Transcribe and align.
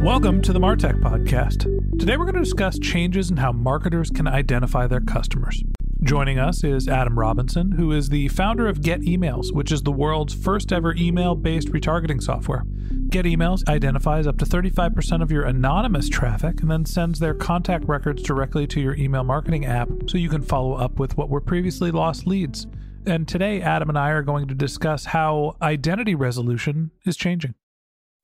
Welcome 0.00 0.42
to 0.42 0.52
the 0.52 0.60
Martech 0.60 1.00
Podcast. 1.00 1.64
Today 1.98 2.16
we're 2.16 2.24
going 2.24 2.36
to 2.36 2.44
discuss 2.44 2.78
changes 2.78 3.32
in 3.32 3.36
how 3.38 3.50
marketers 3.50 4.10
can 4.10 4.28
identify 4.28 4.86
their 4.86 5.00
customers. 5.00 5.60
Joining 6.04 6.38
us 6.38 6.62
is 6.62 6.86
Adam 6.86 7.18
Robinson, 7.18 7.72
who 7.72 7.90
is 7.90 8.08
the 8.08 8.28
founder 8.28 8.68
of 8.68 8.80
Get 8.80 9.00
Emails, 9.00 9.52
which 9.52 9.72
is 9.72 9.82
the 9.82 9.90
world's 9.90 10.34
first 10.34 10.72
ever 10.72 10.94
email 10.94 11.34
based 11.34 11.72
retargeting 11.72 12.22
software. 12.22 12.62
Get 13.08 13.24
Emails 13.24 13.66
identifies 13.68 14.28
up 14.28 14.38
to 14.38 14.44
35% 14.44 15.20
of 15.20 15.32
your 15.32 15.42
anonymous 15.42 16.08
traffic 16.08 16.60
and 16.60 16.70
then 16.70 16.86
sends 16.86 17.18
their 17.18 17.34
contact 17.34 17.84
records 17.88 18.22
directly 18.22 18.68
to 18.68 18.80
your 18.80 18.94
email 18.94 19.24
marketing 19.24 19.66
app 19.66 19.88
so 20.06 20.16
you 20.16 20.28
can 20.28 20.42
follow 20.42 20.74
up 20.74 21.00
with 21.00 21.16
what 21.16 21.28
were 21.28 21.40
previously 21.40 21.90
lost 21.90 22.24
leads. 22.24 22.68
And 23.04 23.26
today, 23.26 23.60
Adam 23.60 23.88
and 23.88 23.98
I 23.98 24.10
are 24.10 24.22
going 24.22 24.46
to 24.46 24.54
discuss 24.54 25.06
how 25.06 25.56
identity 25.60 26.14
resolution 26.14 26.92
is 27.04 27.16
changing. 27.16 27.54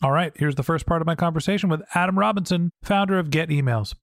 All 0.05 0.13
right, 0.13 0.35
here's 0.37 0.57
the 0.57 0.63
first 0.63 0.85
part 0.85 1.01
of 1.01 1.07
my 1.07 1.15
conversation 1.15 1.71
with 1.71 1.81
Adam 1.95 2.19
Robinson, 2.19 2.73
founder 2.83 3.19
of 3.19 3.31
Get 3.31 3.49
Emails. 3.49 3.95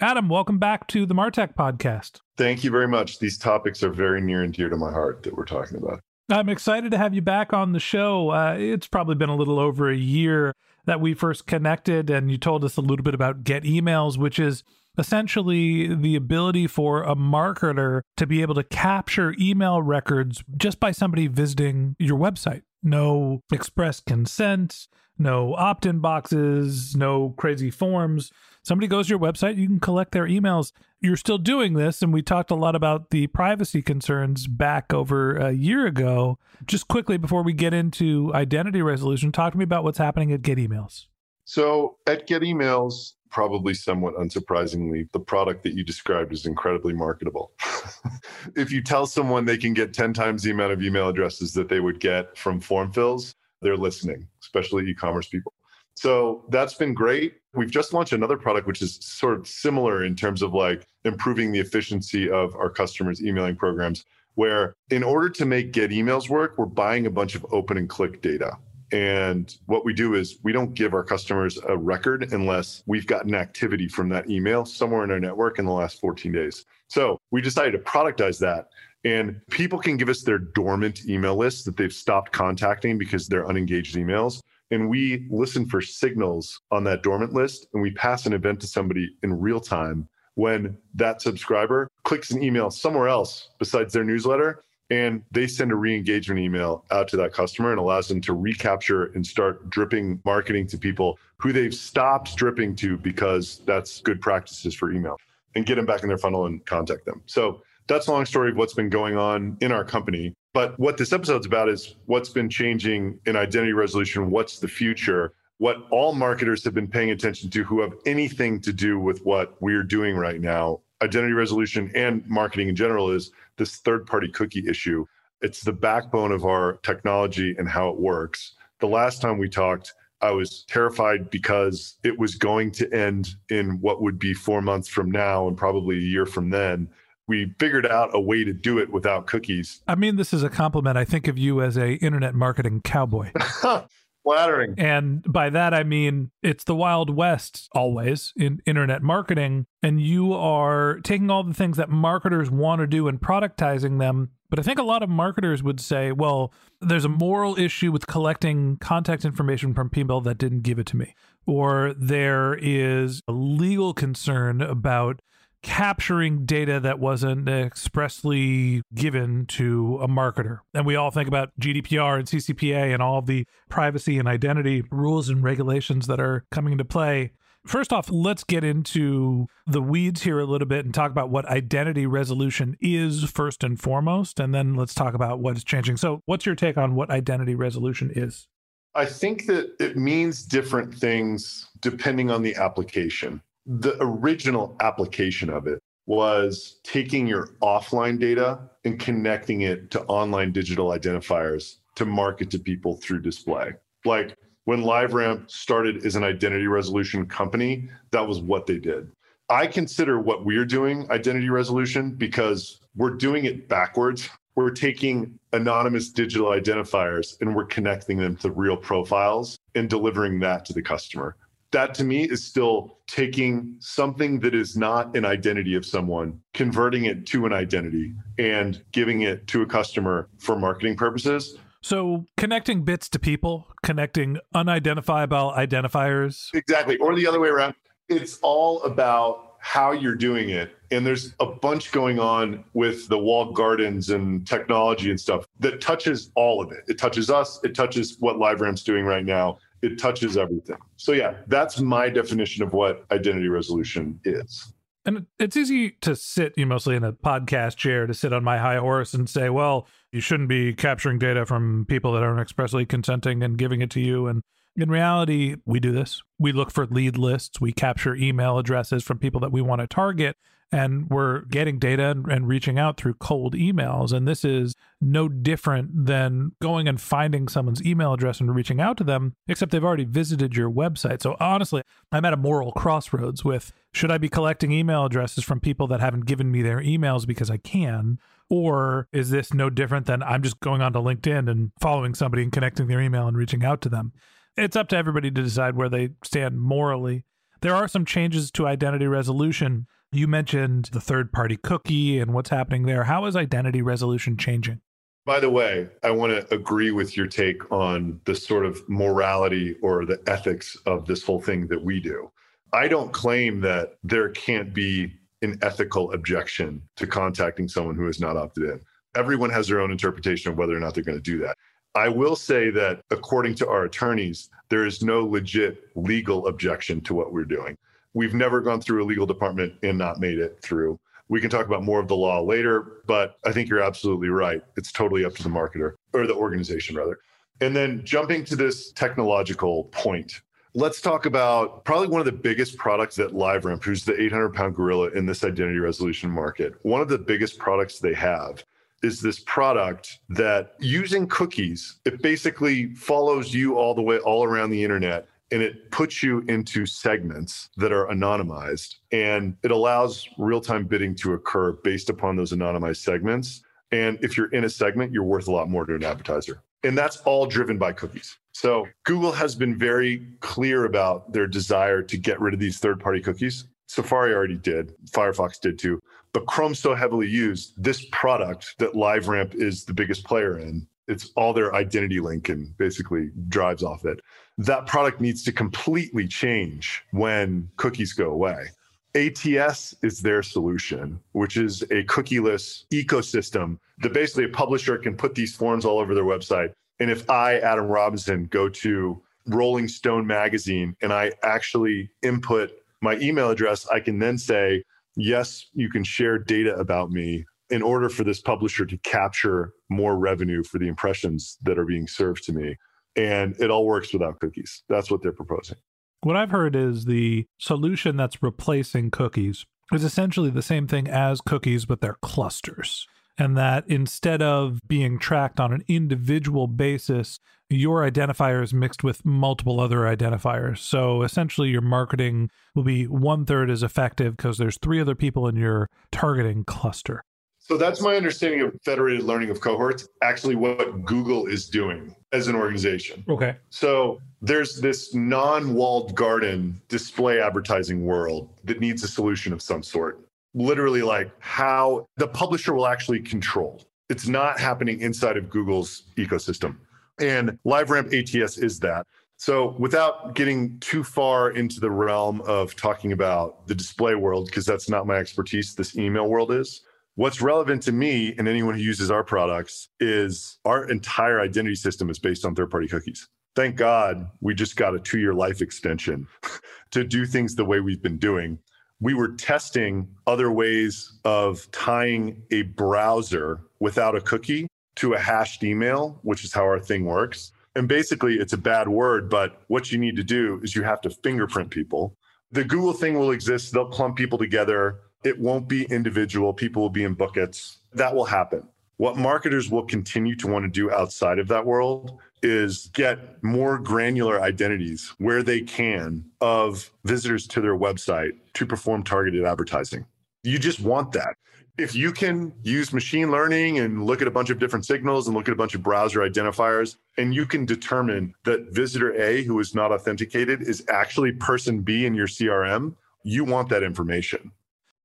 Adam, 0.00 0.30
welcome 0.30 0.58
back 0.58 0.86
to 0.88 1.04
the 1.04 1.14
Martech 1.14 1.54
podcast. 1.54 2.20
Thank 2.38 2.64
you 2.64 2.70
very 2.70 2.88
much. 2.88 3.18
These 3.18 3.36
topics 3.36 3.82
are 3.82 3.90
very 3.90 4.22
near 4.22 4.42
and 4.42 4.54
dear 4.54 4.70
to 4.70 4.76
my 4.78 4.90
heart 4.90 5.24
that 5.24 5.36
we're 5.36 5.44
talking 5.44 5.76
about. 5.76 6.00
I'm 6.30 6.48
excited 6.48 6.90
to 6.92 6.96
have 6.96 7.12
you 7.12 7.20
back 7.20 7.52
on 7.52 7.72
the 7.72 7.80
show. 7.80 8.30
Uh, 8.30 8.56
it's 8.58 8.86
probably 8.86 9.14
been 9.14 9.28
a 9.28 9.36
little 9.36 9.58
over 9.58 9.90
a 9.90 9.94
year 9.94 10.54
that 10.86 11.02
we 11.02 11.12
first 11.12 11.46
connected, 11.46 12.08
and 12.08 12.30
you 12.30 12.38
told 12.38 12.64
us 12.64 12.78
a 12.78 12.80
little 12.80 13.04
bit 13.04 13.12
about 13.12 13.44
Get 13.44 13.62
Emails, 13.62 14.16
which 14.16 14.38
is 14.38 14.64
essentially 14.96 15.94
the 15.94 16.16
ability 16.16 16.66
for 16.66 17.02
a 17.02 17.14
marketer 17.14 18.00
to 18.16 18.26
be 18.26 18.40
able 18.40 18.54
to 18.54 18.64
capture 18.64 19.34
email 19.38 19.82
records 19.82 20.42
just 20.56 20.80
by 20.80 20.92
somebody 20.92 21.26
visiting 21.26 21.94
your 21.98 22.18
website. 22.18 22.62
No 22.82 23.42
express 23.52 24.00
consent, 24.00 24.88
no 25.18 25.54
opt 25.54 25.86
in 25.86 26.00
boxes, 26.00 26.96
no 26.96 27.34
crazy 27.36 27.70
forms. 27.70 28.32
Somebody 28.64 28.88
goes 28.88 29.06
to 29.06 29.10
your 29.10 29.18
website, 29.18 29.56
you 29.56 29.66
can 29.66 29.80
collect 29.80 30.12
their 30.12 30.26
emails. 30.26 30.72
You're 31.00 31.16
still 31.16 31.38
doing 31.38 31.74
this, 31.74 32.00
and 32.00 32.12
we 32.12 32.22
talked 32.22 32.50
a 32.50 32.56
lot 32.56 32.76
about 32.76 33.10
the 33.10 33.26
privacy 33.28 33.82
concerns 33.82 34.46
back 34.46 34.92
over 34.92 35.36
a 35.36 35.52
year 35.52 35.86
ago. 35.86 36.38
Just 36.64 36.86
quickly 36.86 37.16
before 37.16 37.42
we 37.42 37.52
get 37.52 37.74
into 37.74 38.32
identity 38.34 38.82
resolution, 38.82 39.32
talk 39.32 39.52
to 39.52 39.58
me 39.58 39.64
about 39.64 39.82
what's 39.82 39.98
happening 39.98 40.32
at 40.32 40.42
Get 40.42 40.58
Emails. 40.58 41.06
So, 41.44 41.98
at 42.06 42.28
Get 42.28 42.42
Emails, 42.42 43.14
probably 43.32 43.74
somewhat 43.74 44.14
unsurprisingly, 44.14 45.10
the 45.12 45.20
product 45.20 45.62
that 45.64 45.74
you 45.74 45.82
described 45.82 46.32
is 46.32 46.46
incredibly 46.46 46.92
marketable. 46.92 47.52
if 48.56 48.70
you 48.70 48.82
tell 48.82 49.06
someone 49.06 49.44
they 49.44 49.56
can 49.56 49.72
get 49.72 49.94
10 49.94 50.12
times 50.12 50.42
the 50.42 50.50
amount 50.50 50.72
of 50.72 50.82
email 50.82 51.08
addresses 51.08 51.52
that 51.54 51.68
they 51.68 51.80
would 51.80 51.98
get 51.98 52.36
from 52.36 52.60
form 52.60 52.92
fills, 52.92 53.34
they're 53.62 53.76
listening, 53.76 54.28
especially 54.42 54.88
e 54.88 54.94
commerce 54.94 55.28
people. 55.28 55.52
So 55.94 56.44
that's 56.50 56.74
been 56.74 56.94
great. 56.94 57.34
We've 57.54 57.70
just 57.70 57.92
launched 57.92 58.12
another 58.12 58.36
product, 58.36 58.66
which 58.66 58.82
is 58.82 58.98
sort 59.00 59.38
of 59.38 59.46
similar 59.46 60.04
in 60.04 60.14
terms 60.14 60.42
of 60.42 60.54
like 60.54 60.86
improving 61.04 61.52
the 61.52 61.60
efficiency 61.60 62.30
of 62.30 62.54
our 62.56 62.70
customers' 62.70 63.22
emailing 63.22 63.56
programs, 63.56 64.04
where 64.34 64.74
in 64.90 65.02
order 65.02 65.28
to 65.30 65.44
make 65.44 65.72
Get 65.72 65.90
Emails 65.90 66.28
work, 66.28 66.54
we're 66.56 66.66
buying 66.66 67.06
a 67.06 67.10
bunch 67.10 67.34
of 67.34 67.46
open 67.50 67.76
and 67.76 67.88
click 67.88 68.22
data. 68.22 68.56
And 68.92 69.56
what 69.66 69.86
we 69.86 69.94
do 69.94 70.14
is 70.14 70.38
we 70.42 70.52
don't 70.52 70.74
give 70.74 70.92
our 70.92 71.02
customers 71.02 71.58
a 71.66 71.76
record 71.76 72.32
unless 72.32 72.82
we've 72.86 73.06
gotten 73.06 73.34
activity 73.34 73.88
from 73.88 74.10
that 74.10 74.28
email 74.28 74.66
somewhere 74.66 75.02
in 75.02 75.10
our 75.10 75.18
network 75.18 75.58
in 75.58 75.64
the 75.64 75.72
last 75.72 75.98
14 75.98 76.30
days. 76.30 76.66
So 76.88 77.18
we 77.30 77.40
decided 77.40 77.72
to 77.72 77.78
productize 77.78 78.38
that. 78.40 78.68
And 79.04 79.40
people 79.50 79.78
can 79.78 79.96
give 79.96 80.10
us 80.10 80.22
their 80.22 80.38
dormant 80.38 81.08
email 81.08 81.34
list 81.34 81.64
that 81.64 81.76
they've 81.76 81.92
stopped 81.92 82.32
contacting 82.32 82.98
because 82.98 83.26
they're 83.26 83.48
unengaged 83.48 83.96
emails. 83.96 84.40
And 84.70 84.88
we 84.88 85.26
listen 85.30 85.66
for 85.66 85.80
signals 85.80 86.60
on 86.70 86.84
that 86.84 87.02
dormant 87.02 87.32
list 87.32 87.68
and 87.72 87.82
we 87.82 87.90
pass 87.92 88.26
an 88.26 88.34
event 88.34 88.60
to 88.60 88.66
somebody 88.66 89.16
in 89.22 89.40
real 89.40 89.60
time 89.60 90.08
when 90.34 90.76
that 90.94 91.20
subscriber 91.20 91.88
clicks 92.04 92.30
an 92.30 92.42
email 92.42 92.70
somewhere 92.70 93.08
else 93.08 93.50
besides 93.58 93.92
their 93.92 94.04
newsletter 94.04 94.62
and 94.92 95.22
they 95.30 95.46
send 95.46 95.72
a 95.72 95.74
re-engagement 95.74 96.38
email 96.38 96.84
out 96.90 97.08
to 97.08 97.16
that 97.16 97.32
customer 97.32 97.70
and 97.70 97.80
allows 97.80 98.08
them 98.08 98.20
to 98.20 98.34
recapture 98.34 99.06
and 99.14 99.26
start 99.26 99.70
dripping 99.70 100.20
marketing 100.26 100.66
to 100.66 100.76
people 100.76 101.18
who 101.38 101.50
they've 101.50 101.74
stopped 101.74 102.36
dripping 102.36 102.76
to 102.76 102.98
because 102.98 103.62
that's 103.64 104.02
good 104.02 104.20
practices 104.20 104.74
for 104.74 104.92
email 104.92 105.16
and 105.54 105.64
get 105.64 105.76
them 105.76 105.86
back 105.86 106.02
in 106.02 106.08
their 106.08 106.18
funnel 106.18 106.44
and 106.44 106.66
contact 106.66 107.06
them. 107.06 107.22
So 107.24 107.62
that's 107.86 108.06
a 108.06 108.12
long 108.12 108.26
story 108.26 108.50
of 108.50 108.58
what's 108.58 108.74
been 108.74 108.90
going 108.90 109.16
on 109.16 109.56
in 109.62 109.72
our 109.72 109.82
company. 109.82 110.34
But 110.52 110.78
what 110.78 110.98
this 110.98 111.14
episode's 111.14 111.46
about 111.46 111.70
is 111.70 111.96
what's 112.04 112.28
been 112.28 112.50
changing 112.50 113.18
in 113.24 113.34
identity 113.34 113.72
resolution, 113.72 114.30
what's 114.30 114.58
the 114.58 114.68
future, 114.68 115.32
what 115.56 115.86
all 115.90 116.12
marketers 116.14 116.62
have 116.64 116.74
been 116.74 116.88
paying 116.88 117.12
attention 117.12 117.48
to 117.48 117.64
who 117.64 117.80
have 117.80 117.94
anything 118.04 118.60
to 118.60 118.74
do 118.74 118.98
with 118.98 119.24
what 119.24 119.56
we're 119.62 119.84
doing 119.84 120.16
right 120.16 120.42
now. 120.42 120.80
Identity 121.02 121.32
resolution 121.32 121.90
and 121.94 122.26
marketing 122.28 122.68
in 122.68 122.76
general 122.76 123.10
is 123.10 123.32
this 123.56 123.76
third 123.76 124.06
party 124.06 124.28
cookie 124.28 124.64
issue. 124.68 125.04
It's 125.40 125.60
the 125.60 125.72
backbone 125.72 126.32
of 126.32 126.44
our 126.44 126.74
technology 126.82 127.54
and 127.58 127.68
how 127.68 127.90
it 127.90 127.98
works. 127.98 128.52
The 128.80 128.86
last 128.86 129.20
time 129.20 129.38
we 129.38 129.48
talked, 129.48 129.92
I 130.20 130.30
was 130.30 130.64
terrified 130.68 131.28
because 131.30 131.96
it 132.04 132.16
was 132.16 132.36
going 132.36 132.70
to 132.72 132.92
end 132.94 133.34
in 133.50 133.80
what 133.80 134.00
would 134.00 134.18
be 134.18 134.32
four 134.32 134.62
months 134.62 134.88
from 134.88 135.10
now 135.10 135.48
and 135.48 135.56
probably 135.56 135.96
a 135.96 136.00
year 136.00 136.26
from 136.26 136.50
then 136.50 136.88
we 137.28 137.54
figured 137.58 137.86
out 137.86 138.10
a 138.12 138.20
way 138.20 138.44
to 138.44 138.52
do 138.52 138.78
it 138.78 138.90
without 138.90 139.26
cookies. 139.26 139.80
I 139.86 139.94
mean, 139.94 140.16
this 140.16 140.32
is 140.32 140.42
a 140.42 140.50
compliment. 140.50 140.96
I 140.96 141.04
think 141.04 141.28
of 141.28 141.38
you 141.38 141.62
as 141.62 141.76
a 141.76 141.94
internet 141.94 142.34
marketing 142.34 142.82
cowboy. 142.82 143.30
Flattering. 144.22 144.74
And 144.78 145.22
by 145.24 145.50
that 145.50 145.74
I 145.74 145.82
mean 145.82 146.30
it's 146.42 146.64
the 146.64 146.76
Wild 146.76 147.10
West 147.10 147.68
always 147.72 148.32
in 148.36 148.62
internet 148.66 149.02
marketing, 149.02 149.66
and 149.82 150.00
you 150.00 150.32
are 150.32 151.00
taking 151.02 151.30
all 151.30 151.42
the 151.42 151.54
things 151.54 151.76
that 151.76 151.90
marketers 151.90 152.50
want 152.50 152.80
to 152.80 152.86
do 152.86 153.08
and 153.08 153.20
productizing 153.20 153.98
them. 153.98 154.30
But 154.48 154.58
I 154.58 154.62
think 154.62 154.78
a 154.78 154.84
lot 154.84 155.02
of 155.02 155.08
marketers 155.08 155.62
would 155.62 155.80
say, 155.80 156.12
well, 156.12 156.52
there's 156.80 157.06
a 157.06 157.08
moral 157.08 157.58
issue 157.58 157.90
with 157.90 158.06
collecting 158.06 158.76
contact 158.76 159.24
information 159.24 159.72
from 159.72 159.88
people 159.88 160.20
that 160.20 160.38
didn't 160.38 160.60
give 160.60 160.78
it 160.78 160.86
to 160.88 160.96
me. 160.96 161.14
Or 161.46 161.94
there 161.96 162.54
is 162.60 163.22
a 163.26 163.32
legal 163.32 163.94
concern 163.94 164.60
about 164.60 165.22
capturing 165.62 166.44
data 166.44 166.80
that 166.80 166.98
wasn't 166.98 167.48
expressly 167.48 168.82
given 168.94 169.46
to 169.46 169.98
a 170.02 170.08
marketer. 170.08 170.58
And 170.74 170.84
we 170.84 170.96
all 170.96 171.10
think 171.10 171.28
about 171.28 171.50
GDPR 171.60 172.18
and 172.18 172.28
CCPA 172.28 172.92
and 172.92 173.02
all 173.02 173.22
the 173.22 173.46
privacy 173.68 174.18
and 174.18 174.28
identity 174.28 174.82
rules 174.90 175.28
and 175.28 175.42
regulations 175.42 176.06
that 176.08 176.20
are 176.20 176.44
coming 176.50 176.72
into 176.72 176.84
play. 176.84 177.32
First 177.64 177.92
off, 177.92 178.10
let's 178.10 178.42
get 178.42 178.64
into 178.64 179.46
the 179.68 179.80
weeds 179.80 180.24
here 180.24 180.40
a 180.40 180.44
little 180.44 180.66
bit 180.66 180.84
and 180.84 180.92
talk 180.92 181.12
about 181.12 181.30
what 181.30 181.46
identity 181.46 182.06
resolution 182.06 182.76
is 182.80 183.22
first 183.22 183.62
and 183.62 183.80
foremost, 183.80 184.40
and 184.40 184.52
then 184.52 184.74
let's 184.74 184.94
talk 184.94 185.14
about 185.14 185.38
what 185.38 185.56
is 185.56 185.62
changing. 185.62 185.96
So, 185.96 186.22
what's 186.26 186.44
your 186.44 186.56
take 186.56 186.76
on 186.76 186.96
what 186.96 187.10
identity 187.10 187.54
resolution 187.54 188.10
is? 188.16 188.48
I 188.96 189.06
think 189.06 189.46
that 189.46 189.76
it 189.78 189.96
means 189.96 190.42
different 190.42 190.92
things 190.92 191.68
depending 191.80 192.32
on 192.32 192.42
the 192.42 192.56
application. 192.56 193.40
The 193.66 193.96
original 194.00 194.76
application 194.80 195.48
of 195.48 195.66
it 195.66 195.80
was 196.06 196.80
taking 196.82 197.26
your 197.26 197.48
offline 197.62 198.18
data 198.18 198.58
and 198.84 198.98
connecting 198.98 199.60
it 199.60 199.90
to 199.92 200.02
online 200.04 200.52
digital 200.52 200.88
identifiers 200.88 201.76
to 201.94 202.04
market 202.04 202.50
to 202.50 202.58
people 202.58 202.96
through 202.96 203.20
display. 203.20 203.72
Like 204.04 204.36
when 204.64 204.82
LiveRamp 204.82 205.50
started 205.50 206.04
as 206.04 206.16
an 206.16 206.24
identity 206.24 206.66
resolution 206.66 207.26
company, 207.26 207.88
that 208.10 208.26
was 208.26 208.40
what 208.40 208.66
they 208.66 208.78
did. 208.78 209.10
I 209.48 209.66
consider 209.66 210.18
what 210.18 210.44
we're 210.44 210.64
doing 210.64 211.10
identity 211.10 211.50
resolution 211.50 212.12
because 212.12 212.80
we're 212.96 213.10
doing 213.10 213.44
it 213.44 213.68
backwards. 213.68 214.28
We're 214.54 214.70
taking 214.70 215.38
anonymous 215.52 216.10
digital 216.10 216.48
identifiers 216.48 217.40
and 217.40 217.54
we're 217.54 217.66
connecting 217.66 218.18
them 218.18 218.36
to 218.36 218.50
real 218.50 218.76
profiles 218.76 219.58
and 219.74 219.88
delivering 219.88 220.40
that 220.40 220.64
to 220.66 220.72
the 220.72 220.82
customer. 220.82 221.36
That 221.72 221.94
to 221.94 222.04
me 222.04 222.24
is 222.24 222.44
still 222.44 222.98
taking 223.06 223.76
something 223.80 224.40
that 224.40 224.54
is 224.54 224.76
not 224.76 225.16
an 225.16 225.24
identity 225.24 225.74
of 225.74 225.84
someone, 225.84 226.38
converting 226.54 227.06
it 227.06 227.26
to 227.28 227.46
an 227.46 227.52
identity 227.52 228.14
and 228.38 228.82
giving 228.92 229.22
it 229.22 229.46
to 229.48 229.62
a 229.62 229.66
customer 229.66 230.28
for 230.38 230.58
marketing 230.58 230.96
purposes. 230.96 231.58
So 231.82 232.26
connecting 232.36 232.84
bits 232.84 233.08
to 233.08 233.18
people, 233.18 233.68
connecting 233.82 234.38
unidentifiable 234.54 235.52
identifiers. 235.56 236.48
Exactly. 236.54 236.96
Or 236.98 237.16
the 237.16 237.26
other 237.26 237.40
way 237.40 237.48
around. 237.48 237.74
It's 238.08 238.38
all 238.42 238.82
about 238.82 239.56
how 239.58 239.92
you're 239.92 240.16
doing 240.16 240.50
it. 240.50 240.72
And 240.90 241.06
there's 241.06 241.34
a 241.40 241.46
bunch 241.46 241.92
going 241.92 242.18
on 242.18 242.64
with 242.74 243.08
the 243.08 243.16
walled 243.16 243.54
gardens 243.54 244.10
and 244.10 244.46
technology 244.46 245.08
and 245.08 245.18
stuff 245.18 245.46
that 245.60 245.80
touches 245.80 246.30
all 246.34 246.60
of 246.60 246.72
it. 246.72 246.80
It 246.88 246.98
touches 246.98 247.30
us, 247.30 247.60
it 247.64 247.74
touches 247.74 248.16
what 248.18 248.36
LiveRamp's 248.36 248.82
doing 248.82 249.04
right 249.04 249.24
now. 249.24 249.58
It 249.82 249.98
touches 249.98 250.36
everything. 250.36 250.78
So 250.96 251.12
yeah, 251.12 251.38
that's 251.48 251.80
my 251.80 252.08
definition 252.08 252.62
of 252.62 252.72
what 252.72 253.04
identity 253.10 253.48
resolution 253.48 254.20
is. 254.24 254.72
And 255.04 255.26
it's 255.40 255.56
easy 255.56 255.90
to 256.02 256.14
sit, 256.14 256.54
you 256.56 256.64
mostly 256.64 256.94
in 256.94 257.02
a 257.02 257.12
podcast 257.12 257.76
chair, 257.76 258.06
to 258.06 258.14
sit 258.14 258.32
on 258.32 258.44
my 258.44 258.58
high 258.58 258.76
horse 258.76 259.14
and 259.14 259.28
say, 259.28 259.50
well, 259.50 259.88
you 260.12 260.20
shouldn't 260.20 260.48
be 260.48 260.74
capturing 260.74 261.18
data 261.18 261.44
from 261.44 261.86
people 261.88 262.12
that 262.12 262.22
aren't 262.22 262.40
expressly 262.40 262.86
consenting 262.86 263.42
and 263.42 263.58
giving 263.58 263.82
it 263.82 263.90
to 263.90 264.00
you. 264.00 264.28
And 264.28 264.42
in 264.76 264.88
reality, 264.88 265.56
we 265.66 265.80
do 265.80 265.90
this. 265.90 266.22
We 266.38 266.52
look 266.52 266.70
for 266.70 266.86
lead 266.86 267.18
lists, 267.18 267.60
we 267.60 267.72
capture 267.72 268.14
email 268.14 268.58
addresses 268.58 269.02
from 269.02 269.18
people 269.18 269.40
that 269.40 269.50
we 269.50 269.60
want 269.60 269.80
to 269.80 269.88
target, 269.88 270.36
and 270.72 271.10
we're 271.10 271.42
getting 271.42 271.78
data 271.78 272.10
and, 272.10 272.26
and, 272.26 272.48
reaching 272.48 272.78
out 272.78 272.96
through 272.96 273.14
cold 273.14 273.54
emails. 273.54 274.10
And 274.10 274.26
this 274.26 274.42
is 274.42 274.74
no 275.02 275.28
different 275.28 276.06
than 276.06 276.52
going 276.62 276.88
and 276.88 276.98
finding 276.98 277.46
someone's 277.46 277.84
email 277.84 278.14
address 278.14 278.40
and 278.40 278.54
reaching 278.54 278.80
out 278.80 278.96
to 278.96 279.04
them, 279.04 279.34
except 279.46 279.70
they've 279.70 279.84
already 279.84 280.06
visited 280.06 280.56
your 280.56 280.70
website. 280.70 281.20
So 281.20 281.36
honestly, 281.38 281.82
I'm 282.10 282.24
at 282.24 282.32
a 282.32 282.38
moral 282.38 282.72
crossroads 282.72 283.44
with 283.44 283.72
should 283.92 284.10
I 284.10 284.16
be 284.16 284.30
collecting 284.30 284.72
email 284.72 285.04
addresses 285.04 285.44
from 285.44 285.60
people 285.60 285.86
that 285.88 286.00
haven't 286.00 286.24
given 286.24 286.50
me 286.50 286.62
their 286.62 286.78
emails 286.78 287.26
because 287.26 287.50
I 287.50 287.58
can? 287.58 288.18
Or 288.48 289.08
is 289.12 289.30
this 289.30 289.52
no 289.52 289.68
different 289.68 290.06
than 290.06 290.22
I'm 290.22 290.42
just 290.42 290.60
going 290.60 290.80
onto 290.80 290.98
LinkedIn 290.98 291.50
and 291.50 291.72
following 291.80 292.14
somebody 292.14 292.42
and 292.42 292.52
connecting 292.52 292.86
their 292.86 293.00
email 293.00 293.28
and 293.28 293.36
reaching 293.36 293.64
out 293.64 293.82
to 293.82 293.90
them? 293.90 294.12
It's 294.56 294.76
up 294.76 294.88
to 294.88 294.96
everybody 294.96 295.30
to 295.30 295.42
decide 295.42 295.76
where 295.76 295.88
they 295.88 296.10
stand 296.24 296.60
morally. 296.60 297.24
There 297.60 297.74
are 297.74 297.88
some 297.88 298.04
changes 298.04 298.50
to 298.52 298.66
identity 298.66 299.06
resolution 299.06 299.86
you 300.12 300.28
mentioned 300.28 300.90
the 300.92 301.00
third 301.00 301.32
party 301.32 301.56
cookie 301.56 302.18
and 302.18 302.34
what's 302.34 302.50
happening 302.50 302.84
there. 302.84 303.04
How 303.04 303.24
is 303.24 303.34
identity 303.34 303.80
resolution 303.80 304.36
changing? 304.36 304.80
By 305.24 305.40
the 305.40 305.50
way, 305.50 305.88
I 306.02 306.10
want 306.10 306.32
to 306.32 306.54
agree 306.54 306.90
with 306.90 307.16
your 307.16 307.26
take 307.26 307.70
on 307.72 308.20
the 308.24 308.34
sort 308.34 308.66
of 308.66 308.86
morality 308.88 309.76
or 309.80 310.04
the 310.04 310.20
ethics 310.26 310.76
of 310.84 311.06
this 311.06 311.22
whole 311.22 311.40
thing 311.40 311.66
that 311.68 311.82
we 311.82 312.00
do. 312.00 312.30
I 312.72 312.88
don't 312.88 313.12
claim 313.12 313.60
that 313.60 313.98
there 314.04 314.28
can't 314.30 314.74
be 314.74 315.12
an 315.40 315.58
ethical 315.62 316.12
objection 316.12 316.82
to 316.96 317.06
contacting 317.06 317.68
someone 317.68 317.94
who 317.94 318.08
is 318.08 318.20
not 318.20 318.36
opted 318.36 318.64
in. 318.64 318.80
Everyone 319.14 319.50
has 319.50 319.68
their 319.68 319.80
own 319.80 319.90
interpretation 319.90 320.50
of 320.50 320.58
whether 320.58 320.76
or 320.76 320.80
not 320.80 320.94
they're 320.94 321.04
going 321.04 321.18
to 321.18 321.22
do 321.22 321.38
that. 321.38 321.56
I 321.94 322.08
will 322.08 322.36
say 322.36 322.70
that 322.70 323.02
according 323.10 323.54
to 323.56 323.68
our 323.68 323.84
attorneys, 323.84 324.50
there 324.70 324.86
is 324.86 325.02
no 325.02 325.24
legit 325.24 325.84
legal 325.94 326.46
objection 326.48 327.00
to 327.02 327.14
what 327.14 327.32
we're 327.32 327.44
doing. 327.44 327.76
We've 328.14 328.34
never 328.34 328.60
gone 328.60 328.80
through 328.80 329.02
a 329.02 329.06
legal 329.06 329.26
department 329.26 329.74
and 329.82 329.96
not 329.96 330.20
made 330.20 330.38
it 330.38 330.58
through. 330.62 330.98
We 331.28 331.40
can 331.40 331.48
talk 331.48 331.66
about 331.66 331.82
more 331.82 331.98
of 331.98 332.08
the 332.08 332.16
law 332.16 332.42
later, 332.42 333.02
but 333.06 333.36
I 333.44 333.52
think 333.52 333.68
you're 333.68 333.80
absolutely 333.80 334.28
right. 334.28 334.62
It's 334.76 334.92
totally 334.92 335.24
up 335.24 335.34
to 335.36 335.42
the 335.42 335.48
marketer 335.48 335.94
or 336.12 336.26
the 336.26 336.34
organization, 336.34 336.96
rather. 336.96 337.18
And 337.60 337.74
then 337.74 338.02
jumping 338.04 338.44
to 338.46 338.56
this 338.56 338.92
technological 338.92 339.84
point, 339.84 340.42
let's 340.74 341.00
talk 341.00 341.26
about 341.26 341.84
probably 341.84 342.08
one 342.08 342.20
of 342.20 342.26
the 342.26 342.32
biggest 342.32 342.76
products 342.76 343.16
that 343.16 343.32
LiveRamp, 343.32 343.82
who's 343.82 344.04
the 344.04 344.20
800 344.20 344.52
pound 344.52 344.74
gorilla 344.74 345.10
in 345.10 345.26
this 345.26 345.44
identity 345.44 345.78
resolution 345.78 346.30
market, 346.30 346.74
one 346.82 347.00
of 347.00 347.08
the 347.08 347.18
biggest 347.18 347.58
products 347.58 347.98
they 347.98 348.14
have 348.14 348.62
is 349.02 349.20
this 349.20 349.40
product 349.40 350.20
that 350.28 350.74
using 350.78 351.26
cookies, 351.26 351.98
it 352.04 352.22
basically 352.22 352.94
follows 352.94 353.52
you 353.52 353.76
all 353.76 353.94
the 353.94 354.02
way 354.02 354.18
all 354.18 354.44
around 354.44 354.70
the 354.70 354.82
internet 354.82 355.26
and 355.52 355.62
it 355.62 355.90
puts 355.90 356.22
you 356.22 356.40
into 356.48 356.86
segments 356.86 357.68
that 357.76 357.92
are 357.92 358.06
anonymized. 358.06 358.96
And 359.12 359.54
it 359.62 359.70
allows 359.70 360.26
real-time 360.38 360.86
bidding 360.86 361.14
to 361.16 361.34
occur 361.34 361.72
based 361.84 362.08
upon 362.08 362.36
those 362.36 362.52
anonymized 362.52 362.96
segments. 362.96 363.62
And 363.92 364.18
if 364.22 364.36
you're 364.36 364.48
in 364.48 364.64
a 364.64 364.70
segment 364.70 365.12
you're 365.12 365.22
worth 365.22 365.48
a 365.48 365.52
lot 365.52 365.68
more 365.68 365.84
to 365.84 365.94
an 365.94 366.02
advertiser. 366.02 366.62
And 366.82 366.96
that's 366.98 367.18
all 367.18 367.46
driven 367.46 367.78
by 367.78 367.92
cookies. 367.92 368.38
So 368.52 368.88
google 369.04 369.30
has 369.32 369.54
been 369.54 369.78
very 369.78 370.26
clear 370.40 370.86
about 370.86 371.32
their 371.32 371.46
desire 371.46 372.02
to 372.02 372.16
get 372.16 372.40
rid 372.40 372.54
of 372.54 372.60
these 372.60 372.78
third-party 372.78 373.20
cookies. 373.20 373.64
Safari 373.86 374.32
already 374.32 374.56
did. 374.56 374.94
Firefox 375.10 375.60
did 375.60 375.78
too. 375.78 376.00
But 376.32 376.46
chrome's 376.46 376.78
so 376.78 376.94
heavily 376.94 377.28
used 377.28 377.74
this 377.76 378.06
product 378.10 378.74
that 378.78 378.94
liveramp 378.94 379.54
is 379.54 379.84
the 379.84 379.92
biggest 379.92 380.24
player 380.24 380.58
in 380.58 380.86
it's 381.08 381.30
all 381.36 381.52
their 381.52 381.74
identity 381.74 382.20
link 382.20 382.48
and 382.48 382.76
basically 382.76 383.30
drives 383.48 383.82
off 383.82 384.04
it 384.04 384.20
that 384.58 384.86
product 384.86 385.20
needs 385.20 385.42
to 385.44 385.52
completely 385.52 386.26
change 386.26 387.02
when 387.12 387.68
cookies 387.76 388.12
go 388.12 388.30
away. 388.30 388.68
ATS 389.14 389.94
is 390.02 390.20
their 390.20 390.42
solution, 390.42 391.20
which 391.32 391.56
is 391.56 391.82
a 391.82 392.02
cookieless 392.04 392.84
ecosystem 392.92 393.78
that 393.98 394.14
basically 394.14 394.44
a 394.44 394.48
publisher 394.48 394.96
can 394.96 395.16
put 395.16 395.34
these 395.34 395.54
forms 395.54 395.84
all 395.84 395.98
over 395.98 396.14
their 396.14 396.24
website. 396.24 396.72
And 396.98 397.10
if 397.10 397.28
I, 397.28 397.58
Adam 397.58 397.86
Robinson, 397.86 398.46
go 398.46 398.68
to 398.68 399.22
Rolling 399.46 399.88
Stone 399.88 400.26
magazine 400.26 400.96
and 401.02 401.12
I 401.12 401.32
actually 401.42 402.10
input 402.22 402.70
my 403.02 403.16
email 403.16 403.50
address, 403.50 403.86
I 403.88 404.00
can 404.00 404.18
then 404.18 404.38
say, 404.38 404.82
yes, 405.16 405.66
you 405.74 405.90
can 405.90 406.04
share 406.04 406.38
data 406.38 406.74
about 406.76 407.10
me 407.10 407.44
in 407.70 407.82
order 407.82 408.08
for 408.08 408.24
this 408.24 408.40
publisher 408.40 408.86
to 408.86 408.96
capture 408.98 409.72
more 409.90 410.16
revenue 410.16 410.62
for 410.62 410.78
the 410.78 410.88
impressions 410.88 411.58
that 411.62 411.78
are 411.78 411.84
being 411.84 412.06
served 412.06 412.44
to 412.44 412.52
me 412.52 412.76
and 413.16 413.54
it 413.60 413.70
all 413.70 413.86
works 413.86 414.12
without 414.12 414.40
cookies. 414.40 414.82
That's 414.88 415.10
what 415.10 415.22
they're 415.22 415.32
proposing. 415.32 415.78
What 416.22 416.36
I've 416.36 416.50
heard 416.50 416.76
is 416.76 417.04
the 417.04 417.46
solution 417.58 418.16
that's 418.16 418.42
replacing 418.42 419.10
cookies 419.10 419.66
is 419.92 420.04
essentially 420.04 420.50
the 420.50 420.62
same 420.62 420.86
thing 420.86 421.08
as 421.08 421.40
cookies, 421.40 421.84
but 421.84 422.00
they're 422.00 422.18
clusters. 422.22 423.06
And 423.38 423.56
that 423.56 423.84
instead 423.88 424.42
of 424.42 424.78
being 424.86 425.18
tracked 425.18 425.58
on 425.58 425.72
an 425.72 425.82
individual 425.88 426.66
basis, 426.66 427.40
your 427.68 428.08
identifier 428.08 428.62
is 428.62 428.74
mixed 428.74 429.02
with 429.02 429.24
multiple 429.24 429.80
other 429.80 430.00
identifiers. 430.00 430.78
So 430.78 431.22
essentially, 431.22 431.70
your 431.70 431.80
marketing 431.80 432.50
will 432.74 432.84
be 432.84 433.06
one 433.06 433.46
third 433.46 433.70
as 433.70 433.82
effective 433.82 434.36
because 434.36 434.58
there's 434.58 434.78
three 434.82 435.00
other 435.00 435.14
people 435.14 435.48
in 435.48 435.56
your 435.56 435.88
targeting 436.12 436.64
cluster. 436.64 437.24
So 437.64 437.76
that's 437.76 438.00
my 438.00 438.16
understanding 438.16 438.60
of 438.60 438.76
federated 438.84 439.22
learning 439.22 439.50
of 439.50 439.60
cohorts, 439.60 440.08
actually, 440.22 440.56
what 440.56 441.04
Google 441.04 441.46
is 441.46 441.68
doing 441.68 442.14
as 442.32 442.48
an 442.48 442.56
organization. 442.56 443.24
Okay. 443.28 443.56
So 443.70 444.20
there's 444.40 444.80
this 444.80 445.14
non 445.14 445.74
walled 445.74 446.14
garden 446.16 446.80
display 446.88 447.40
advertising 447.40 448.04
world 448.04 448.50
that 448.64 448.80
needs 448.80 449.04
a 449.04 449.08
solution 449.08 449.52
of 449.52 449.62
some 449.62 449.82
sort. 449.82 450.20
Literally, 450.54 451.02
like 451.02 451.30
how 451.38 452.06
the 452.16 452.26
publisher 452.26 452.74
will 452.74 452.88
actually 452.88 453.20
control. 453.20 453.80
It's 454.10 454.26
not 454.26 454.58
happening 454.58 455.00
inside 455.00 455.36
of 455.36 455.48
Google's 455.48 456.02
ecosystem. 456.16 456.76
And 457.20 457.58
LiveRamp 457.64 458.12
ATS 458.12 458.58
is 458.58 458.80
that. 458.80 459.06
So, 459.36 459.74
without 459.78 460.34
getting 460.34 460.78
too 460.80 461.02
far 461.02 461.50
into 461.50 461.80
the 461.80 461.90
realm 461.90 462.42
of 462.42 462.76
talking 462.76 463.12
about 463.12 463.66
the 463.66 463.74
display 463.74 464.14
world, 464.14 464.46
because 464.46 464.66
that's 464.66 464.88
not 464.88 465.06
my 465.06 465.16
expertise, 465.16 465.74
this 465.74 465.96
email 465.96 466.28
world 466.28 466.52
is. 466.52 466.82
What's 467.14 467.42
relevant 467.42 467.82
to 467.82 467.92
me 467.92 468.34
and 468.38 468.48
anyone 468.48 468.74
who 468.74 468.80
uses 468.80 469.10
our 469.10 469.22
products 469.22 469.88
is 470.00 470.58
our 470.64 470.88
entire 470.90 471.40
identity 471.42 471.74
system 471.74 472.08
is 472.08 472.18
based 472.18 472.46
on 472.46 472.54
third 472.54 472.70
party 472.70 472.88
cookies. 472.88 473.28
thank 473.54 473.76
God 473.76 474.30
we 474.40 474.54
just 474.54 474.76
got 474.76 474.94
a 474.94 474.98
two 474.98 475.18
year 475.18 475.34
life 475.34 475.60
extension 475.60 476.26
to 476.90 477.04
do 477.04 477.26
things 477.26 477.54
the 477.54 477.66
way 477.66 477.80
we've 477.80 478.02
been 478.02 478.16
doing. 478.16 478.58
We 478.98 479.12
were 479.12 479.32
testing 479.32 480.08
other 480.26 480.50
ways 480.50 481.18
of 481.26 481.70
tying 481.70 482.42
a 482.50 482.62
browser 482.62 483.60
without 483.78 484.16
a 484.16 484.20
cookie 484.22 484.68
to 484.96 485.12
a 485.12 485.18
hashed 485.18 485.64
email, 485.64 486.18
which 486.22 486.44
is 486.44 486.52
how 486.54 486.62
our 486.62 486.80
thing 486.80 487.04
works. 487.04 487.52
And 487.76 487.88
basically, 487.88 488.36
it's 488.36 488.54
a 488.54 488.58
bad 488.58 488.88
word, 488.88 489.28
but 489.28 489.60
what 489.66 489.92
you 489.92 489.98
need 489.98 490.16
to 490.16 490.24
do 490.24 490.60
is 490.62 490.74
you 490.74 490.82
have 490.82 491.02
to 491.02 491.10
fingerprint 491.10 491.70
people. 491.70 492.16
The 492.52 492.64
Google 492.64 492.94
thing 492.94 493.18
will 493.18 493.32
exist, 493.32 493.72
they'll 493.74 493.90
clump 493.90 494.16
people 494.16 494.38
together. 494.38 495.00
It 495.24 495.38
won't 495.38 495.68
be 495.68 495.84
individual, 495.84 496.52
people 496.52 496.82
will 496.82 496.90
be 496.90 497.04
in 497.04 497.14
buckets. 497.14 497.78
That 497.92 498.14
will 498.14 498.24
happen. 498.24 498.66
What 498.96 499.16
marketers 499.16 499.70
will 499.70 499.84
continue 499.84 500.36
to 500.36 500.46
want 500.46 500.64
to 500.64 500.68
do 500.68 500.90
outside 500.90 501.38
of 501.38 501.48
that 501.48 501.64
world 501.64 502.18
is 502.42 502.90
get 502.92 503.42
more 503.42 503.78
granular 503.78 504.40
identities 504.40 505.12
where 505.18 505.42
they 505.42 505.60
can 505.60 506.24
of 506.40 506.90
visitors 507.04 507.46
to 507.48 507.60
their 507.60 507.76
website 507.76 508.32
to 508.54 508.66
perform 508.66 509.02
targeted 509.02 509.44
advertising. 509.44 510.04
You 510.42 510.58
just 510.58 510.80
want 510.80 511.12
that. 511.12 511.36
If 511.78 511.94
you 511.94 512.12
can 512.12 512.52
use 512.62 512.92
machine 512.92 513.30
learning 513.30 513.78
and 513.78 514.04
look 514.04 514.20
at 514.20 514.28
a 514.28 514.30
bunch 514.30 514.50
of 514.50 514.58
different 514.58 514.84
signals 514.84 515.26
and 515.26 515.36
look 515.36 515.48
at 515.48 515.52
a 515.52 515.56
bunch 515.56 515.74
of 515.74 515.82
browser 515.82 516.20
identifiers, 516.20 516.96
and 517.16 517.34
you 517.34 517.46
can 517.46 517.64
determine 517.64 518.34
that 518.44 518.72
visitor 518.72 519.20
A, 519.20 519.42
who 519.42 519.58
is 519.58 519.74
not 519.74 519.90
authenticated, 519.90 520.62
is 520.62 520.84
actually 520.88 521.32
person 521.32 521.80
B 521.80 522.04
in 522.04 522.14
your 522.14 522.26
CRM, 522.26 522.94
you 523.24 523.44
want 523.44 523.68
that 523.70 523.82
information. 523.82 524.52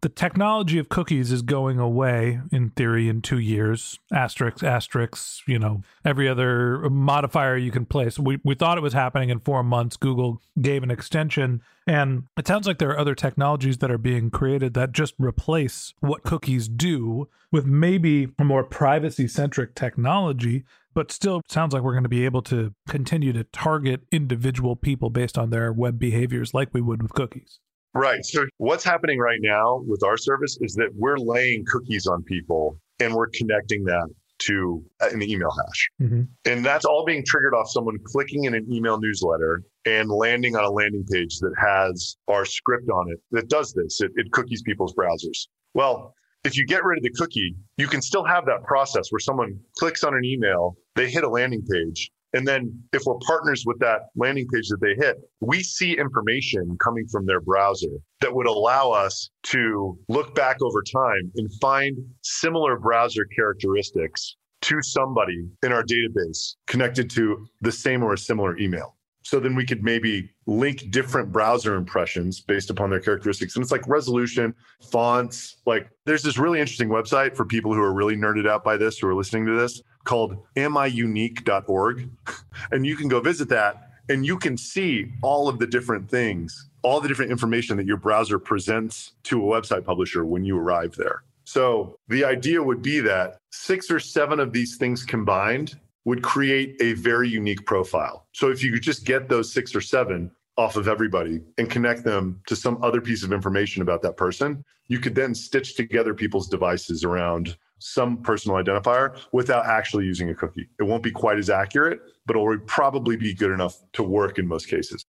the 0.00 0.08
technology 0.08 0.78
of 0.78 0.88
cookies 0.88 1.32
is 1.32 1.42
going 1.42 1.78
away 1.78 2.40
in 2.52 2.70
theory 2.70 3.08
in 3.08 3.22
two 3.22 3.38
years. 3.38 3.98
Asterisk, 4.12 4.62
asterisk, 4.62 5.46
you 5.46 5.58
know, 5.58 5.82
every 6.04 6.28
other 6.28 6.88
modifier 6.90 7.56
you 7.56 7.70
can 7.70 7.84
place. 7.84 8.18
We, 8.18 8.38
we 8.44 8.54
thought 8.54 8.78
it 8.78 8.82
was 8.82 8.92
happening 8.92 9.30
in 9.30 9.40
four 9.40 9.62
months. 9.62 9.96
Google 9.96 10.40
gave 10.60 10.82
an 10.82 10.90
extension. 10.90 11.62
And 11.86 12.24
it 12.36 12.46
sounds 12.46 12.66
like 12.66 12.78
there 12.78 12.90
are 12.90 12.98
other 12.98 13.14
technologies 13.14 13.78
that 13.78 13.90
are 13.90 13.98
being 13.98 14.30
created 14.30 14.74
that 14.74 14.92
just 14.92 15.14
replace 15.18 15.94
what 16.00 16.22
cookies 16.22 16.68
do 16.68 17.28
with 17.50 17.66
maybe 17.66 18.28
a 18.38 18.44
more 18.44 18.64
privacy 18.64 19.26
centric 19.26 19.74
technology 19.74 20.64
but 20.94 21.12
still 21.12 21.42
sounds 21.48 21.72
like 21.72 21.84
we're 21.84 21.92
going 21.92 22.02
to 22.02 22.08
be 22.08 22.24
able 22.24 22.42
to 22.42 22.74
continue 22.88 23.32
to 23.32 23.44
target 23.44 24.00
individual 24.10 24.74
people 24.74 25.10
based 25.10 25.38
on 25.38 25.50
their 25.50 25.72
web 25.72 25.96
behaviors 25.96 26.52
like 26.52 26.74
we 26.74 26.80
would 26.80 27.00
with 27.00 27.14
cookies. 27.14 27.60
Right. 27.94 28.24
So, 28.24 28.46
what's 28.58 28.84
happening 28.84 29.18
right 29.18 29.40
now 29.40 29.82
with 29.86 30.02
our 30.04 30.16
service 30.16 30.58
is 30.60 30.74
that 30.74 30.90
we're 30.94 31.16
laying 31.16 31.64
cookies 31.66 32.06
on 32.06 32.22
people 32.22 32.78
and 33.00 33.14
we're 33.14 33.28
connecting 33.28 33.84
that 33.84 34.08
to 34.38 34.84
an 35.00 35.22
email 35.22 35.50
hash. 35.50 35.90
Mm-hmm. 36.00 36.22
And 36.44 36.64
that's 36.64 36.84
all 36.84 37.04
being 37.04 37.24
triggered 37.24 37.54
off 37.54 37.68
someone 37.68 37.96
clicking 38.04 38.44
in 38.44 38.54
an 38.54 38.66
email 38.72 39.00
newsletter 39.00 39.64
and 39.84 40.10
landing 40.10 40.54
on 40.56 40.64
a 40.64 40.70
landing 40.70 41.04
page 41.10 41.38
that 41.38 41.52
has 41.58 42.16
our 42.28 42.44
script 42.44 42.88
on 42.88 43.10
it 43.10 43.18
that 43.32 43.48
does 43.48 43.72
this. 43.72 44.00
It, 44.00 44.12
it 44.14 44.30
cookies 44.32 44.62
people's 44.62 44.94
browsers. 44.94 45.48
Well, 45.74 46.14
if 46.44 46.56
you 46.56 46.66
get 46.66 46.84
rid 46.84 46.98
of 46.98 47.02
the 47.02 47.10
cookie, 47.10 47.56
you 47.76 47.88
can 47.88 48.00
still 48.00 48.24
have 48.24 48.46
that 48.46 48.62
process 48.64 49.10
where 49.10 49.18
someone 49.18 49.58
clicks 49.76 50.04
on 50.04 50.14
an 50.14 50.24
email, 50.24 50.76
they 50.94 51.10
hit 51.10 51.24
a 51.24 51.28
landing 51.28 51.62
page, 51.68 52.10
and 52.34 52.46
then 52.46 52.82
if 52.92 53.02
we're 53.06 53.18
partners 53.26 53.64
with 53.66 53.78
that 53.80 54.02
landing 54.14 54.46
page 54.52 54.68
that 54.68 54.80
they 54.80 54.94
hit, 54.94 55.16
we 55.40 55.62
see 55.62 55.96
information 55.96 56.76
coming 56.82 57.06
from 57.10 57.24
their 57.26 57.40
browser 57.40 57.88
that 58.20 58.34
would 58.34 58.46
allow 58.46 58.90
us 58.90 59.30
to 59.44 59.98
look 60.08 60.34
back 60.34 60.58
over 60.62 60.82
time 60.82 61.32
and 61.36 61.48
find 61.60 61.96
similar 62.22 62.78
browser 62.78 63.24
characteristics 63.34 64.36
to 64.60 64.82
somebody 64.82 65.48
in 65.62 65.72
our 65.72 65.84
database 65.84 66.56
connected 66.66 67.08
to 67.08 67.46
the 67.62 67.72
same 67.72 68.02
or 68.02 68.12
a 68.12 68.18
similar 68.18 68.58
email. 68.58 68.96
So 69.22 69.38
then 69.40 69.54
we 69.54 69.66
could 69.66 69.82
maybe 69.82 70.30
link 70.46 70.90
different 70.90 71.30
browser 71.32 71.74
impressions 71.74 72.40
based 72.40 72.70
upon 72.70 72.88
their 72.88 73.00
characteristics. 73.00 73.54
And 73.56 73.62
it's 73.62 73.72
like 73.72 73.86
resolution, 73.86 74.54
fonts. 74.90 75.58
Like 75.66 75.90
there's 76.06 76.22
this 76.22 76.38
really 76.38 76.60
interesting 76.60 76.88
website 76.88 77.36
for 77.36 77.44
people 77.44 77.74
who 77.74 77.82
are 77.82 77.92
really 77.92 78.16
nerded 78.16 78.48
out 78.48 78.64
by 78.64 78.76
this, 78.76 78.98
who 78.98 79.06
are 79.06 79.14
listening 79.14 79.44
to 79.46 79.54
this 79.54 79.82
called 80.08 80.38
amiunique.org. 80.56 82.08
And 82.72 82.84
you 82.84 82.96
can 82.96 83.08
go 83.08 83.20
visit 83.20 83.48
that 83.50 83.92
and 84.08 84.26
you 84.26 84.36
can 84.36 84.56
see 84.56 85.12
all 85.22 85.48
of 85.48 85.58
the 85.58 85.66
different 85.66 86.10
things, 86.10 86.68
all 86.82 87.00
the 87.00 87.08
different 87.08 87.30
information 87.30 87.76
that 87.76 87.86
your 87.86 87.96
browser 87.96 88.38
presents 88.38 89.12
to 89.24 89.40
a 89.40 89.60
website 89.60 89.84
publisher 89.84 90.24
when 90.24 90.44
you 90.44 90.58
arrive 90.58 90.96
there. 90.96 91.22
So 91.44 91.98
the 92.08 92.24
idea 92.24 92.62
would 92.62 92.82
be 92.82 93.00
that 93.00 93.38
six 93.52 93.90
or 93.90 94.00
seven 94.00 94.40
of 94.40 94.52
these 94.52 94.76
things 94.76 95.04
combined 95.04 95.78
would 96.04 96.22
create 96.22 96.76
a 96.80 96.94
very 96.94 97.28
unique 97.28 97.64
profile. 97.64 98.26
So 98.32 98.50
if 98.50 98.62
you 98.62 98.72
could 98.72 98.82
just 98.82 99.04
get 99.04 99.28
those 99.28 99.52
six 99.52 99.74
or 99.74 99.80
seven 99.80 100.30
off 100.56 100.76
of 100.76 100.88
everybody 100.88 101.40
and 101.58 101.70
connect 101.70 102.02
them 102.02 102.42
to 102.46 102.56
some 102.56 102.82
other 102.82 103.00
piece 103.00 103.22
of 103.22 103.32
information 103.32 103.82
about 103.82 104.02
that 104.02 104.16
person, 104.16 104.64
you 104.88 104.98
could 104.98 105.14
then 105.14 105.34
stitch 105.34 105.76
together 105.76 106.12
people's 106.12 106.48
devices 106.48 107.04
around 107.04 107.56
some 107.78 108.18
personal 108.18 108.56
identifier 108.62 109.18
without 109.32 109.66
actually 109.66 110.04
using 110.04 110.30
a 110.30 110.34
cookie. 110.34 110.68
It 110.78 110.84
won't 110.84 111.02
be 111.02 111.10
quite 111.10 111.38
as 111.38 111.50
accurate, 111.50 112.00
but 112.26 112.36
it'll 112.36 112.58
probably 112.66 113.16
be 113.16 113.34
good 113.34 113.50
enough 113.50 113.76
to 113.94 114.02
work 114.02 114.38
in 114.38 114.46
most 114.46 114.68
cases. 114.68 115.04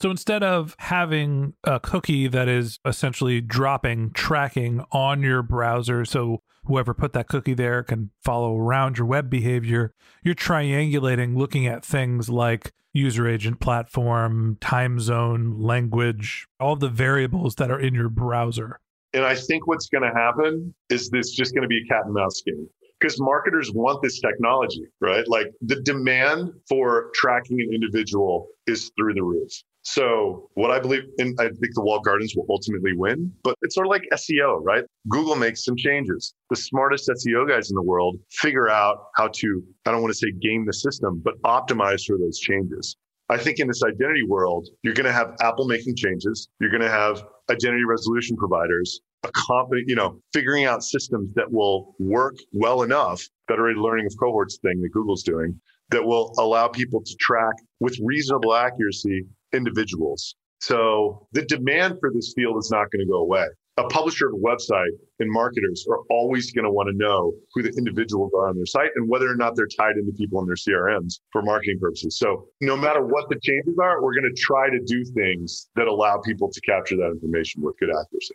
So 0.00 0.10
instead 0.10 0.42
of 0.42 0.74
having 0.78 1.54
a 1.64 1.78
cookie 1.78 2.26
that 2.28 2.48
is 2.48 2.78
essentially 2.86 3.42
dropping 3.42 4.12
tracking 4.12 4.82
on 4.92 5.22
your 5.22 5.42
browser, 5.42 6.06
so 6.06 6.42
whoever 6.64 6.94
put 6.94 7.12
that 7.12 7.28
cookie 7.28 7.52
there 7.54 7.82
can 7.82 8.10
follow 8.22 8.56
around 8.56 8.96
your 8.96 9.06
web 9.06 9.28
behavior, 9.28 9.92
you're 10.22 10.34
triangulating, 10.34 11.36
looking 11.36 11.66
at 11.66 11.84
things 11.84 12.30
like 12.30 12.72
user 12.92 13.28
agent 13.28 13.60
platform, 13.60 14.56
time 14.60 15.00
zone, 15.00 15.60
language, 15.60 16.46
all 16.58 16.76
the 16.76 16.88
variables 16.88 17.56
that 17.56 17.70
are 17.70 17.80
in 17.80 17.94
your 17.94 18.08
browser. 18.08 18.80
And 19.12 19.24
I 19.24 19.34
think 19.34 19.66
what's 19.66 19.88
going 19.88 20.04
to 20.04 20.16
happen 20.16 20.74
is 20.88 21.10
this 21.10 21.30
just 21.30 21.54
going 21.54 21.62
to 21.62 21.68
be 21.68 21.78
a 21.78 21.92
cat 21.92 22.04
and 22.04 22.14
mouse 22.14 22.42
game 22.46 22.68
because 23.00 23.18
marketers 23.20 23.72
want 23.72 24.02
this 24.02 24.20
technology, 24.20 24.84
right? 25.00 25.26
Like 25.26 25.46
the 25.62 25.80
demand 25.82 26.50
for 26.68 27.10
tracking 27.14 27.60
an 27.60 27.70
individual 27.74 28.48
is 28.66 28.90
through 28.96 29.14
the 29.14 29.22
roof. 29.22 29.50
So 29.82 30.50
what 30.54 30.70
I 30.70 30.78
believe, 30.78 31.04
and 31.18 31.34
I 31.40 31.44
think 31.44 31.74
the 31.74 31.82
walled 31.82 32.04
gardens 32.04 32.34
will 32.36 32.44
ultimately 32.50 32.92
win, 32.94 33.32
but 33.42 33.54
it's 33.62 33.74
sort 33.74 33.86
of 33.86 33.90
like 33.90 34.02
SEO, 34.12 34.60
right? 34.62 34.84
Google 35.08 35.36
makes 35.36 35.64
some 35.64 35.76
changes. 35.76 36.34
The 36.50 36.56
smartest 36.56 37.08
SEO 37.08 37.48
guys 37.48 37.70
in 37.70 37.74
the 37.74 37.82
world 37.82 38.18
figure 38.30 38.68
out 38.68 39.06
how 39.16 39.28
to, 39.28 39.62
I 39.86 39.92
don't 39.92 40.02
want 40.02 40.12
to 40.12 40.18
say 40.18 40.30
game 40.42 40.66
the 40.66 40.74
system, 40.74 41.22
but 41.24 41.40
optimize 41.42 42.04
for 42.06 42.18
those 42.18 42.38
changes. 42.38 42.96
I 43.30 43.38
think 43.38 43.58
in 43.58 43.68
this 43.68 43.82
identity 43.82 44.24
world, 44.24 44.68
you're 44.82 44.92
going 44.92 45.06
to 45.06 45.12
have 45.12 45.36
Apple 45.40 45.66
making 45.66 45.94
changes. 45.96 46.48
You're 46.60 46.70
going 46.70 46.82
to 46.82 46.90
have 46.90 47.22
identity 47.50 47.84
resolution 47.84 48.36
providers, 48.36 49.00
a 49.24 49.30
you 49.86 49.94
know, 49.94 50.20
figuring 50.32 50.64
out 50.64 50.82
systems 50.82 51.34
that 51.34 51.50
will 51.50 51.94
work 51.98 52.36
well 52.52 52.82
enough, 52.82 53.22
federated 53.48 53.80
learning 53.82 54.06
of 54.06 54.14
cohorts 54.18 54.58
thing 54.62 54.80
that 54.80 54.90
Google's 54.92 55.22
doing, 55.22 55.60
that 55.90 56.04
will 56.04 56.32
allow 56.38 56.68
people 56.68 57.02
to 57.02 57.14
track 57.16 57.54
with 57.80 57.98
reasonable 58.02 58.54
accuracy 58.54 59.24
individuals. 59.52 60.34
So 60.60 61.26
the 61.32 61.42
demand 61.42 61.96
for 62.00 62.10
this 62.14 62.32
field 62.36 62.56
is 62.58 62.70
not 62.70 62.90
going 62.90 63.04
to 63.04 63.10
go 63.10 63.18
away. 63.18 63.46
A 63.80 63.88
publisher 63.88 64.28
of 64.28 64.34
a 64.34 64.36
website 64.36 64.92
and 65.20 65.30
marketers 65.30 65.86
are 65.90 66.00
always 66.10 66.52
going 66.52 66.64
to 66.64 66.70
want 66.70 66.88
to 66.90 66.96
know 66.96 67.32
who 67.54 67.62
the 67.62 67.70
individuals 67.78 68.30
are 68.34 68.48
on 68.48 68.56
their 68.56 68.66
site 68.66 68.90
and 68.94 69.08
whether 69.08 69.30
or 69.30 69.36
not 69.36 69.56
they're 69.56 69.66
tied 69.66 69.96
into 69.96 70.12
people 70.12 70.38
in 70.40 70.46
their 70.46 70.54
CRMs 70.54 71.20
for 71.32 71.40
marketing 71.40 71.78
purposes. 71.80 72.18
So 72.18 72.48
no 72.60 72.76
matter 72.76 73.02
what 73.02 73.30
the 73.30 73.40
changes 73.42 73.78
are, 73.82 74.02
we're 74.02 74.14
going 74.14 74.30
to 74.34 74.40
try 74.40 74.68
to 74.68 74.80
do 74.84 75.02
things 75.14 75.68
that 75.76 75.86
allow 75.86 76.18
people 76.18 76.50
to 76.50 76.60
capture 76.60 76.96
that 76.96 77.10
information 77.10 77.62
with 77.62 77.78
good 77.78 77.88
accuracy. 77.88 78.34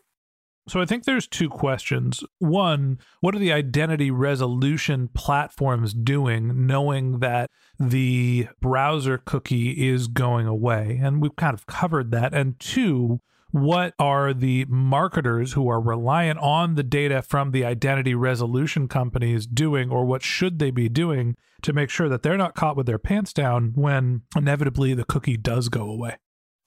So 0.67 0.81
I 0.81 0.85
think 0.85 1.03
there's 1.03 1.27
two 1.27 1.47
questions. 1.47 2.23
One, 2.39 2.97
what 3.19 3.35
are 3.35 3.39
the 3.39 3.53
identity 3.53 4.09
resolution 4.09 5.09
platforms 5.09 5.93
doing 5.93 6.65
knowing 6.65 7.19
that 7.19 7.51
the 7.79 8.47
browser 8.61 9.19
cookie 9.19 9.87
is 9.87 10.07
going 10.07 10.47
away? 10.47 10.99
And 11.01 11.21
we've 11.21 11.35
kind 11.35 11.53
of 11.53 11.67
covered 11.67 12.09
that. 12.11 12.33
And 12.33 12.59
two, 12.59 13.21
what 13.55 13.93
are 13.97 14.33
the 14.33 14.65
marketers 14.67 15.53
who 15.53 15.69
are 15.69 15.79
reliant 15.79 16.37
on 16.39 16.75
the 16.75 16.83
data 16.83 17.21
from 17.21 17.51
the 17.51 17.63
identity 17.63 18.13
resolution 18.13 18.85
companies 18.85 19.47
doing 19.47 19.89
or 19.89 20.03
what 20.03 20.21
should 20.21 20.59
they 20.59 20.71
be 20.71 20.89
doing 20.89 21.37
to 21.61 21.71
make 21.71 21.89
sure 21.89 22.09
that 22.09 22.21
they're 22.21 22.35
not 22.35 22.53
caught 22.53 22.75
with 22.75 22.85
their 22.85 22.99
pants 22.99 23.31
down 23.31 23.71
when 23.75 24.23
inevitably 24.35 24.93
the 24.93 25.05
cookie 25.05 25.37
does 25.37 25.69
go 25.69 25.89
away? 25.89 26.17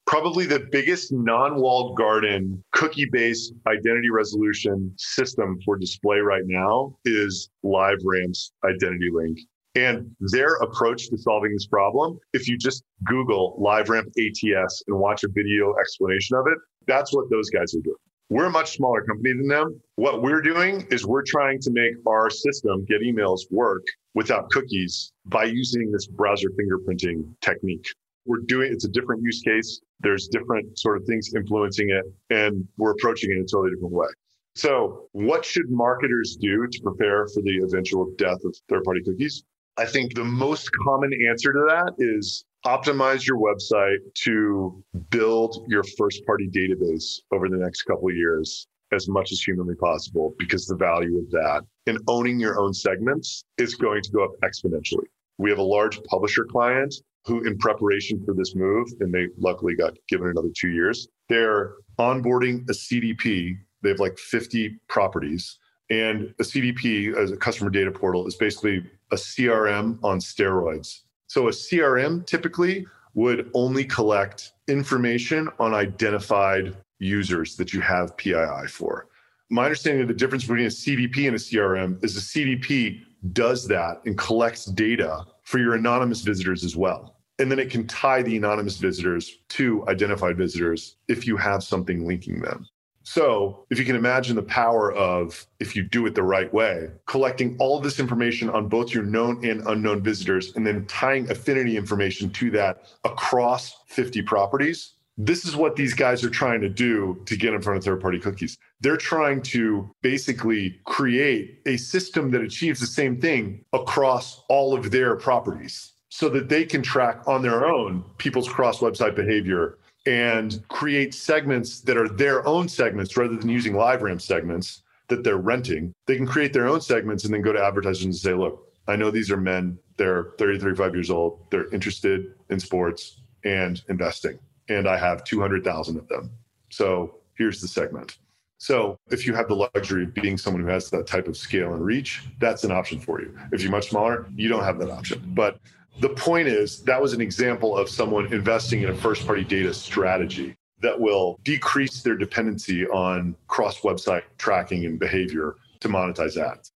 probably 0.07 0.47
the 0.47 0.67
biggest 0.73 1.13
non-walled 1.13 1.95
garden 1.95 2.65
cookie-based 2.73 3.53
identity 3.67 4.09
resolution 4.09 4.91
system 4.97 5.59
for 5.67 5.77
display 5.77 6.17
right 6.17 6.45
now 6.47 6.97
is 7.05 7.51
LiveRamp's 7.63 8.53
Identity 8.65 9.11
Link. 9.13 9.39
And 9.75 10.11
their 10.33 10.55
approach 10.63 11.11
to 11.11 11.19
solving 11.19 11.53
this 11.53 11.67
problem, 11.67 12.19
if 12.33 12.49
you 12.49 12.57
just 12.57 12.85
Google 13.05 13.61
LiveRamp 13.63 14.07
ATS 14.07 14.83
and 14.89 14.99
watch 14.99 15.25
a 15.25 15.29
video 15.29 15.75
explanation 15.79 16.39
of 16.39 16.47
it, 16.47 16.57
that's 16.89 17.15
what 17.15 17.31
those 17.31 17.51
guys 17.51 17.73
are 17.75 17.81
doing. 17.81 17.97
We're 18.31 18.47
a 18.47 18.51
much 18.51 18.77
smaller 18.77 19.03
company 19.05 19.33
than 19.33 19.47
them. 19.47 19.81
What 19.95 20.23
we're 20.23 20.43
doing 20.43 20.87
is 20.91 21.07
we're 21.07 21.23
trying 21.23 21.61
to 21.61 21.71
make 21.71 21.95
our 22.07 22.29
system 22.29 22.85
get 22.87 23.01
emails 23.01 23.41
work 23.51 23.85
without 24.15 24.51
cookies 24.51 25.13
by 25.27 25.45
using 25.45 25.93
this 25.93 26.07
browser 26.07 26.49
fingerprinting 26.51 27.25
technique 27.41 27.87
we're 28.29 28.39
doing 28.47 28.71
it's 28.73 28.85
a 28.85 28.89
different 28.89 29.23
use 29.23 29.41
case 29.41 29.81
there's 30.01 30.29
different 30.29 30.79
sort 30.79 30.97
of 30.97 31.05
things 31.07 31.35
influencing 31.35 31.91
it 31.91 32.05
and 32.31 32.69
we're 32.77 32.93
approaching 32.93 33.31
it 33.31 33.37
in 33.37 33.41
a 33.41 33.47
totally 33.47 33.71
different 33.75 33.93
way 33.93 34.07
so 34.55 35.09
what 35.13 35.45
should 35.45 35.69
marketers 35.71 36.37
do 36.41 36.67
to 36.71 36.81
prepare 36.83 37.27
for 37.29 37.43
the 37.43 37.59
eventual 37.65 38.13
death 38.19 38.39
of 38.45 38.55
third 38.69 38.85
party 38.85 39.01
cookies 39.03 39.43
i 39.79 39.85
think 39.85 40.15
the 40.15 40.25
most 40.25 40.71
common 40.85 41.11
answer 41.29 41.53
to 41.53 41.65
that 41.69 41.95
is 41.99 42.45
optimize 42.67 43.27
your 43.27 43.39
website 43.39 43.99
to 44.15 44.83
build 45.11 45.65
your 45.69 45.85
first 45.97 46.25
party 46.27 46.49
database 46.49 47.21
over 47.33 47.49
the 47.49 47.57
next 47.57 47.83
couple 47.83 48.09
of 48.09 48.17
years 48.17 48.67
as 48.93 49.09
much 49.09 49.33
as 49.33 49.41
humanly 49.41 49.75
possible 49.75 50.35
because 50.39 50.67
the 50.67 50.75
value 50.75 51.19
of 51.19 51.31
that 51.31 51.63
and 51.87 51.99
owning 52.09 52.41
your 52.41 52.59
own 52.59 52.73
segments 52.73 53.45
is 53.59 53.75
going 53.75 54.03
to 54.03 54.11
go 54.11 54.25
up 54.25 54.31
exponentially 54.43 55.07
we 55.39 55.51
have 55.51 55.59
a 55.59 55.63
large 55.63 56.03
publisher 56.05 56.45
client 56.45 56.95
who, 57.25 57.45
in 57.45 57.57
preparation 57.59 58.23
for 58.25 58.35
this 58.35 58.55
move, 58.55 58.89
and 59.01 59.13
they 59.13 59.29
luckily 59.39 59.75
got 59.75 59.95
given 60.09 60.29
another 60.29 60.49
two 60.57 60.71
years, 60.71 61.09
they're 61.29 61.75
onboarding 61.99 62.63
a 62.69 62.73
CDP. 62.73 63.57
They 63.83 63.89
have 63.91 64.01
like 64.01 64.19
50 64.19 64.79
properties. 64.89 65.59
And 65.91 66.35
a 66.39 66.43
CDP, 66.43 67.17
as 67.17 67.31
a 67.31 67.37
customer 67.37 67.71
data 67.71 67.91
portal, 67.91 68.27
is 68.27 68.37
basically 68.37 68.85
a 69.11 69.17
CRM 69.17 69.99
on 70.03 70.19
steroids. 70.19 71.01
So 71.29 71.49
a 71.49 71.51
CRM 71.51 72.27
typically 72.27 72.87
would 73.15 73.51
only 73.55 73.85
collect 73.85 74.53
information 74.67 75.49
on 75.59 75.75
identified 75.75 76.77
users 76.99 77.57
that 77.57 77.73
you 77.73 77.81
have 77.81 78.17
PII 78.17 78.67
for. 78.69 79.09
My 79.51 79.65
understanding 79.65 80.03
of 80.03 80.09
the 80.09 80.15
difference 80.15 80.45
between 80.45 80.67
a 80.67 80.71
CDP 80.71 81.27
and 81.27 81.37
a 81.37 81.39
CRM 81.39 82.03
is 82.05 82.17
a 82.17 82.21
CDP 82.21 83.03
does 83.33 83.67
that 83.69 84.01
and 84.05 84.17
collects 84.17 84.65
data 84.65 85.25
for 85.43 85.59
your 85.59 85.75
anonymous 85.75 86.23
visitors 86.23 86.65
as 86.65 86.77
well. 86.77 87.17
And 87.39 87.51
then 87.51 87.59
it 87.59 87.71
can 87.71 87.87
tie 87.87 88.23
the 88.23 88.37
anonymous 88.37 88.79
visitors 88.79 89.39
to 89.51 89.87
identified 89.89 90.37
visitors 90.37 90.97
if 91.09 91.27
you 91.27 91.37
have 91.37 91.63
something 91.63 92.07
linking 92.07 92.41
them. 92.41 92.67
So, 93.11 93.65
if 93.71 93.79
you 93.79 93.87
can 93.87 93.97
imagine 93.97 94.37
the 94.37 94.43
power 94.43 94.93
of, 94.93 95.47
if 95.61 95.75
you 95.75 95.83
do 95.83 96.05
it 96.05 96.15
the 96.15 96.23
right 96.23 96.53
way, 96.53 96.89
collecting 97.07 97.57
all 97.59 97.81
this 97.81 97.99
information 97.99 98.51
on 98.51 98.69
both 98.69 98.93
your 98.93 99.03
known 99.03 99.43
and 99.47 99.67
unknown 99.67 100.03
visitors, 100.03 100.55
and 100.55 100.67
then 100.67 100.85
tying 100.85 101.31
affinity 101.31 101.79
information 101.79 102.29
to 102.33 102.51
that 102.51 102.83
across 103.05 103.75
50 103.87 104.21
properties, 104.21 104.93
this 105.17 105.47
is 105.47 105.57
what 105.57 105.75
these 105.75 105.95
guys 105.95 106.23
are 106.23 106.29
trying 106.29 106.61
to 106.61 106.69
do 106.69 107.23
to 107.25 107.35
get 107.35 107.55
in 107.55 107.63
front 107.63 107.79
of 107.79 107.85
third 107.85 108.03
party 108.03 108.19
cookies. 108.19 108.59
They're 108.83 108.99
trying 108.99 109.41
to 109.55 109.91
basically 110.03 110.79
create 110.85 111.63
a 111.65 111.79
system 111.79 112.31
that 112.33 112.43
achieves 112.43 112.79
the 112.79 112.87
same 112.87 113.19
thing 113.19 113.65
across 113.73 114.45
all 114.51 114.75
of 114.75 114.91
their 114.91 115.17
properties 115.17 115.93
so 116.11 116.29
that 116.29 116.51
they 116.51 116.67
can 116.67 116.83
track 116.83 117.23
on 117.27 117.41
their 117.41 117.65
own 117.65 118.05
people's 118.19 118.49
cross 118.49 118.81
website 118.81 119.17
behavior 119.17 119.78
and 120.09 120.67
create 120.69 121.13
segments 121.13 121.81
that 121.81 121.99
are 121.99 122.09
their 122.09 122.47
own 122.49 122.67
segments 122.67 123.15
rather 123.15 123.37
than 123.37 123.51
using 123.51 123.75
LiveRamp 123.75 124.23
segments 124.23 124.83
that 125.09 125.23
they're 125.23 125.37
renting. 125.37 125.93
They 126.07 126.17
can 126.17 126.27
create 126.27 126.55
their 126.55 126.67
own 126.67 126.81
segments 126.81 127.25
and 127.25 127.35
then 127.35 127.43
go 127.43 127.53
to 127.53 127.63
advertisers 127.63 128.07
and 128.07 128.17
say, 128.17 128.33
look, 128.33 128.73
I 128.87 128.97
know 128.97 129.11
these 129.11 129.31
are 129.31 129.37
men, 129.37 129.79
they're 129.99 130.31
30, 130.39 130.61
35 130.61 130.95
years 130.95 131.11
old, 131.11 131.51
they're 131.51 131.71
interested 131.75 132.33
in 132.49 132.59
sports 132.59 133.21
and 133.45 133.83
investing, 133.91 134.39
and 134.71 134.89
I 134.89 134.97
have 134.97 135.25
200,000 135.25 135.99
of 135.99 136.09
them. 136.09 136.31
So 136.71 137.19
here's 137.35 137.61
the 137.61 137.69
segment. 137.69 138.17
So 138.57 138.97
if 139.11 139.27
you 139.27 139.35
have 139.35 139.47
the 139.47 139.55
luxury 139.55 140.05
of 140.05 140.15
being 140.15 140.39
someone 140.39 140.63
who 140.63 140.69
has 140.69 140.89
that 140.89 141.07
type 141.07 141.29
of 141.29 141.37
scale 141.37 141.75
and 141.75 141.85
reach, 141.85 142.23
that's 142.41 142.65
an 142.65 142.73
option 142.73 142.99
for 142.99 143.21
you. 143.21 143.39
If 143.53 143.61
you're 143.61 143.71
much 143.71 143.91
smaller, 143.91 144.27
you 144.35 144.49
don't 144.49 144.65
have 144.65 144.79
that 144.79 144.91
option. 144.91 145.23
But 145.35 145.61
the 146.01 146.11
point 146.11 146.49
is, 146.49 146.83
that 146.83 147.01
was 147.01 147.13
an 147.13 147.21
example 147.21 147.77
of 147.77 147.89
someone 147.89 148.33
investing 148.33 148.83
in 148.83 148.91
a 148.91 148.95
first 148.95 149.27
party 149.27 149.45
data 149.45 149.75
strategy 149.75 150.57
that 150.81 150.99
will 150.99 151.39
decrease 151.45 152.03
their 152.03 152.17
dependency 152.17 152.87
on 152.87 153.35
cross 153.49 153.81
website 153.81 154.23
tracking 154.39 154.85
and 154.87 154.99
behavior 154.99 155.57
to 155.81 155.89
monetize 155.89 156.37
ads. 156.37 156.73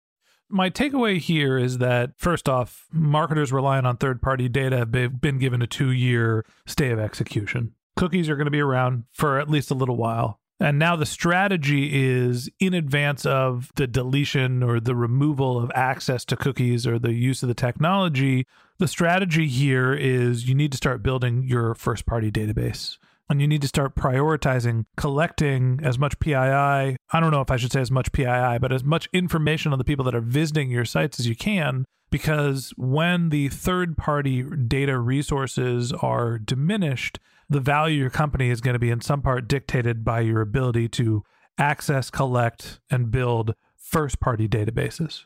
My 0.51 0.71
takeaway 0.71 1.19
here 1.19 1.59
is 1.59 1.79
that 1.79 2.13
first 2.17 2.49
off, 2.49 2.87
marketers 2.91 3.53
relying 3.53 3.85
on 3.85 3.97
third 3.97 4.23
party 4.23 4.49
data 4.49 4.79
have 4.79 5.21
been 5.21 5.39
given 5.39 5.61
a 5.61 5.67
two 5.67 5.91
year 5.91 6.47
stay 6.67 6.91
of 6.91 6.99
execution. 6.99 7.75
Cookies 7.97 8.29
are 8.29 8.37
going 8.37 8.47
to 8.47 8.51
be 8.51 8.61
around 8.61 9.05
for 9.13 9.39
at 9.39 9.51
least 9.51 9.71
a 9.71 9.75
little 9.75 9.97
while. 9.97 10.41
And 10.61 10.79
now 10.79 10.97
the 10.97 11.07
strategy 11.07 11.91
is 12.05 12.51
in 12.59 12.75
advance 12.75 13.25
of 13.25 13.71
the 13.77 13.87
deletion 13.87 14.63
or 14.63 14.81
the 14.81 14.97
removal 14.97 15.59
of 15.63 15.71
access 15.75 16.25
to 16.27 16.37
cookies 16.37 16.87
or 16.87 16.99
the 16.99 17.13
use 17.13 17.43
of 17.43 17.49
the 17.49 17.55
technology. 17.55 18.47
The 18.79 18.87
strategy 18.87 19.49
here 19.49 19.93
is 19.93 20.49
you 20.49 20.55
need 20.55 20.71
to 20.71 20.77
start 20.77 21.03
building 21.03 21.43
your 21.43 21.75
first 21.75 22.07
party 22.07 22.31
database 22.31 22.97
and 23.29 23.41
you 23.41 23.49
need 23.49 23.61
to 23.63 23.69
start 23.69 23.97
prioritizing 23.97 24.85
collecting 24.97 25.81
as 25.83 25.99
much 25.99 26.21
PII. 26.21 26.35
I 26.35 26.97
don't 27.13 27.33
know 27.33 27.41
if 27.41 27.51
I 27.51 27.57
should 27.57 27.73
say 27.73 27.81
as 27.81 27.91
much 27.91 28.13
PII, 28.13 28.59
but 28.61 28.71
as 28.71 28.85
much 28.85 29.09
information 29.13 29.73
on 29.73 29.79
the 29.79 29.85
people 29.85 30.05
that 30.05 30.15
are 30.15 30.21
visiting 30.21 30.71
your 30.71 30.85
sites 30.85 31.19
as 31.19 31.27
you 31.27 31.35
can. 31.35 31.85
Because 32.11 32.73
when 32.77 33.31
the 33.31 33.49
third 33.49 33.97
party 33.99 34.43
data 34.43 34.97
resources 34.99 35.93
are 35.93 36.39
diminished, 36.39 37.19
the 37.51 37.61
value 37.61 37.99
your 37.99 38.11
company 38.11 38.49
is 38.49 38.61
going 38.61 38.75
to 38.75 38.79
be 38.79 38.91
in 38.91 39.01
some 39.01 39.23
part 39.23 39.49
dictated 39.49 40.05
by 40.05 40.21
your 40.21 40.41
ability 40.41 40.89
to 40.91 41.25
access, 41.59 42.11
collect, 42.11 42.79
and 42.91 43.11
build 43.11 43.55
first 43.77 44.21
party 44.21 44.49
databases. 44.49 45.25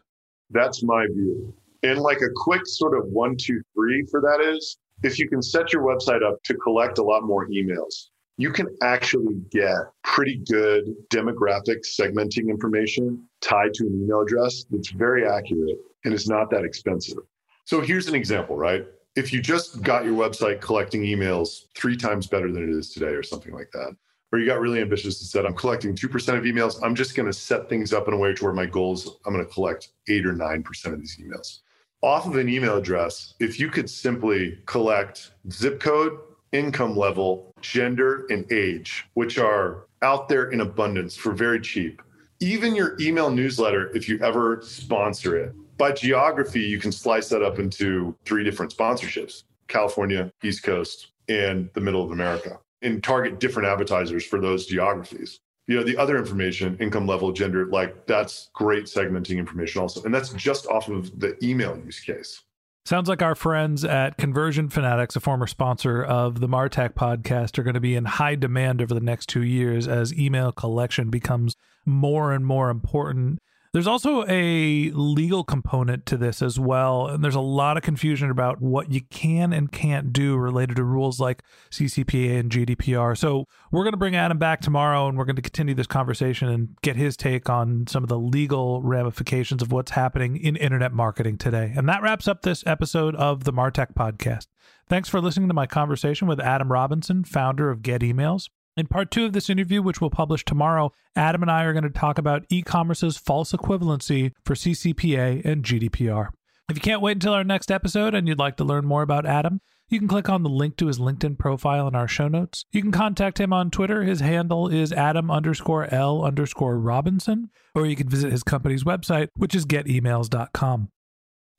That's 0.51 0.83
my 0.83 1.07
view. 1.15 1.55
And 1.83 1.99
like 1.99 2.18
a 2.18 2.31
quick 2.35 2.62
sort 2.64 2.97
of 2.97 3.07
one, 3.07 3.37
two, 3.37 3.61
three 3.75 4.07
for 4.11 4.21
that 4.21 4.40
is 4.40 4.79
if 5.03 5.18
you 5.18 5.29
can 5.29 5.42
set 5.42 5.73
your 5.73 5.83
website 5.83 6.23
up 6.23 6.42
to 6.45 6.55
collect 6.55 6.99
a 6.99 7.03
lot 7.03 7.25
more 7.25 7.49
emails, 7.49 8.09
you 8.37 8.51
can 8.51 8.68
actually 8.83 9.35
get 9.51 9.77
pretty 10.05 10.42
good 10.49 10.95
demographic 11.11 11.81
segmenting 11.85 12.49
information 12.49 13.23
tied 13.40 13.75
to 13.75 13.85
an 13.85 14.03
email 14.03 14.21
address 14.21 14.64
that's 14.71 14.90
very 14.90 15.27
accurate 15.27 15.79
and 16.05 16.14
it's 16.14 16.29
not 16.29 16.51
that 16.51 16.64
expensive. 16.64 17.18
So 17.64 17.81
here's 17.81 18.09
an 18.09 18.14
example, 18.14 18.57
right? 18.57 18.87
If 19.14 19.33
you 19.33 19.42
just 19.42 19.83
got 19.83 20.05
your 20.05 20.14
website 20.14 20.61
collecting 20.61 21.03
emails 21.03 21.66
three 21.77 21.97
times 21.97 22.27
better 22.27 22.51
than 22.51 22.62
it 22.62 22.71
is 22.71 22.92
today 22.92 23.12
or 23.14 23.23
something 23.23 23.53
like 23.53 23.71
that, 23.73 23.95
or 24.33 24.38
you 24.38 24.47
got 24.47 24.61
really 24.61 24.81
ambitious 24.81 25.21
and 25.21 25.29
said, 25.29 25.45
I'm 25.45 25.55
collecting 25.55 25.95
2% 25.95 26.38
of 26.38 26.45
emails, 26.45 26.81
I'm 26.83 26.95
just 26.95 27.14
going 27.14 27.27
to 27.27 27.33
set 27.33 27.68
things 27.68 27.92
up 27.92 28.09
in 28.09 28.14
a 28.14 28.16
way 28.16 28.33
to 28.33 28.45
where 28.45 28.55
my 28.55 28.64
goals, 28.64 29.18
I'm 29.27 29.35
going 29.35 29.47
to 29.47 29.53
collect 29.53 29.88
8 30.09 30.25
or 30.25 30.33
9% 30.33 30.87
of 30.87 30.99
these 30.99 31.18
emails. 31.21 31.59
Off 32.05 32.27
of 32.27 32.35
an 32.35 32.49
email 32.49 32.79
address, 32.79 33.35
if 33.38 33.61
you 33.61 33.69
could 33.69 33.88
simply 33.88 34.59
collect 34.67 35.31
zip 35.53 35.79
code, 35.79 36.19
income 36.51 36.97
level, 36.97 37.55
gender, 37.61 38.27
and 38.29 38.51
age, 38.51 39.07
which 39.15 39.38
are 39.38 39.87
out 40.03 40.29
there 40.29 40.51
in 40.51 40.62
abundance 40.62 41.15
for 41.15 41.33
very 41.33 41.61
cheap. 41.61 42.03
Even 42.41 42.75
your 42.75 42.97
email 43.01 43.31
newsletter, 43.31 43.97
if 43.97 44.09
you 44.09 44.19
ever 44.19 44.61
sponsor 44.62 45.37
it, 45.37 45.55
by 45.79 45.93
geography, 45.93 46.62
you 46.62 46.81
can 46.81 46.91
slice 46.91 47.29
that 47.29 47.41
up 47.41 47.61
into 47.61 48.17
three 48.25 48.43
different 48.43 48.75
sponsorships 48.75 49.45
California, 49.69 50.33
East 50.43 50.65
Coast, 50.65 51.12
and 51.29 51.71
the 51.75 51.81
middle 51.81 52.05
of 52.05 52.11
America, 52.11 52.59
and 52.83 53.05
target 53.05 53.38
different 53.38 53.69
advertisers 53.69 54.27
for 54.27 54.41
those 54.41 54.67
geographies. 54.67 55.38
You 55.68 55.77
know, 55.77 55.85
the 55.85 55.96
other 55.96 56.18
information, 56.18 56.77
income 56.81 57.07
level, 57.07 57.33
gender, 57.33 57.66
like 57.66 58.07
that's 58.07 58.51
great 58.53 58.85
segmenting 58.85 59.38
information 59.38 59.81
also. 59.81 60.03
And 60.03 60.12
that's 60.12 60.31
just 60.31 60.66
off 60.66 60.88
of 60.88 61.18
the 61.20 61.37
email 61.42 61.79
use 61.79 62.01
case. 62.01 62.42
Sounds 62.85 63.09
like 63.09 63.22
our 63.22 63.37
friends 63.37 63.85
at 63.85 64.18
Conversion 64.18 64.68
Fanatics, 64.68 65.14
a 65.14 65.20
former 65.20 65.46
sponsor 65.46 66.03
of 66.03 66.40
the 66.40 66.48
Martech 66.48 66.94
podcast, 66.94 67.57
are 67.57 67.62
going 67.62 67.75
to 67.75 67.81
be 67.81 67.94
in 67.94 68.07
high 68.07 68.35
demand 68.35 68.83
over 68.83 68.92
the 68.92 69.01
next 69.01 69.29
two 69.29 69.44
years 69.44 69.87
as 69.87 70.12
email 70.12 70.51
collection 70.51 71.09
becomes 71.09 71.55
more 71.87 72.33
and 72.33 72.44
more 72.44 72.70
important 72.70 73.38
there's 73.73 73.87
also 73.87 74.25
a 74.29 74.91
legal 74.91 75.45
component 75.45 76.05
to 76.07 76.19
this 76.19 76.43
as 76.43 76.61
well. 76.61 77.07
And 77.07 77.25
there's 77.25 77.35
a 77.35 77.41
lot 77.41 77.79
of 77.79 77.83
confusion 77.83 78.31
about 78.31 78.61
what 78.61 78.93
you 78.93 79.01
can 79.11 79.53
and 79.53 79.73
can't 79.73 80.13
do 80.13 80.37
related 80.37 80.77
to 80.77 80.85
rules 80.85 81.19
like 81.19 81.43
CCPA 81.71 82.39
and 82.39 82.51
GDPR. 82.51 83.17
So 83.17 83.47
we're 83.71 83.85
going 83.85 83.95
to 83.95 83.99
bring 83.99 84.15
Adam 84.15 84.37
back 84.37 84.61
tomorrow 84.61 85.09
and 85.09 85.17
we're 85.17 85.25
going 85.25 85.37
to 85.37 85.43
continue 85.43 85.75
this 85.75 85.87
conversation 85.87 86.49
and 86.49 86.77
get 86.83 86.97
his 86.97 87.17
take 87.17 87.49
on 87.49 87.87
some 87.87 88.03
of 88.03 88.11
the 88.11 88.19
legal 88.19 88.83
ramifications 88.83 89.63
of 89.63 89.73
what's 89.73 89.93
happening 89.93 90.37
in 90.37 90.55
internet 90.57 90.93
marketing 90.93 91.39
today. 91.39 91.73
And 91.75 91.89
that 91.89 92.03
wraps 92.03 92.29
up 92.29 92.43
this 92.43 92.63
episode 92.67 93.17
of 93.17 93.45
the 93.45 93.53
Martech 93.55 93.95
podcast. 93.95 94.49
Thanks 94.89 95.09
for 95.09 95.21
listening 95.21 95.49
to 95.49 95.55
my 95.55 95.67
conversation 95.67 96.29
with 96.29 96.41
Adam 96.41 96.71
Robinson, 96.71 97.25
founder 97.25 97.71
of 97.71 97.83
Get 97.83 98.03
Emails. 98.03 98.51
In 98.75 98.87
part 98.87 99.11
two 99.11 99.27
of 99.27 99.35
this 99.35 99.51
interview, 99.51 99.83
which 99.83 100.01
we'll 100.01 100.09
publish 100.09 100.45
tomorrow, 100.45 100.93
Adam 101.15 101.43
and 101.43 101.51
I 101.51 101.65
are 101.65 101.75
going 101.75 101.83
to 101.83 101.91
talk 101.91 102.17
about 102.17 102.47
e 102.49 102.63
commerce's 102.63 103.19
false 103.19 103.53
equivalency 103.53 104.33
for 104.47 104.55
CCPA 104.55 105.45
and 105.45 105.63
GDPR. 105.63 106.29
If 106.71 106.77
you 106.77 106.81
can't 106.81 107.03
wait 107.03 107.13
until 107.13 107.35
our 107.35 107.45
next 107.45 107.71
episode 107.71 108.15
and 108.15 108.27
you'd 108.27 108.39
like 108.39 108.57
to 108.57 108.65
learn 108.65 108.87
more 108.87 109.03
about 109.03 109.27
Adam, 109.27 109.61
you 109.91 109.99
can 109.99 110.09
click 110.09 110.31
on 110.31 110.43
the 110.43 110.49
link 110.49 110.79
to 110.79 110.87
his 110.87 110.99
LinkedIn 110.99 111.39
profile 111.39 111.87
in 111.87 111.95
our 111.95 112.09
show 112.09 112.29
notes. 112.29 112.65
You 112.73 112.81
can 112.81 112.93
contact 112.93 113.39
him 113.39 113.53
on 113.53 113.71
Twitter. 113.71 114.05
His 114.05 114.21
handle 114.21 114.69
is 114.69 114.91
Adam 114.91 115.31
underscore 115.31 115.93
L 115.93 116.25
underscore 116.25 116.79
Robinson, 116.79 117.51
or 117.75 117.85
you 117.85 117.95
can 117.95 118.09
visit 118.09 118.33
his 118.33 118.43
company's 118.43 118.85
website, 118.85 119.29
which 119.37 119.55
is 119.55 119.67
getemails.com. 119.67 120.89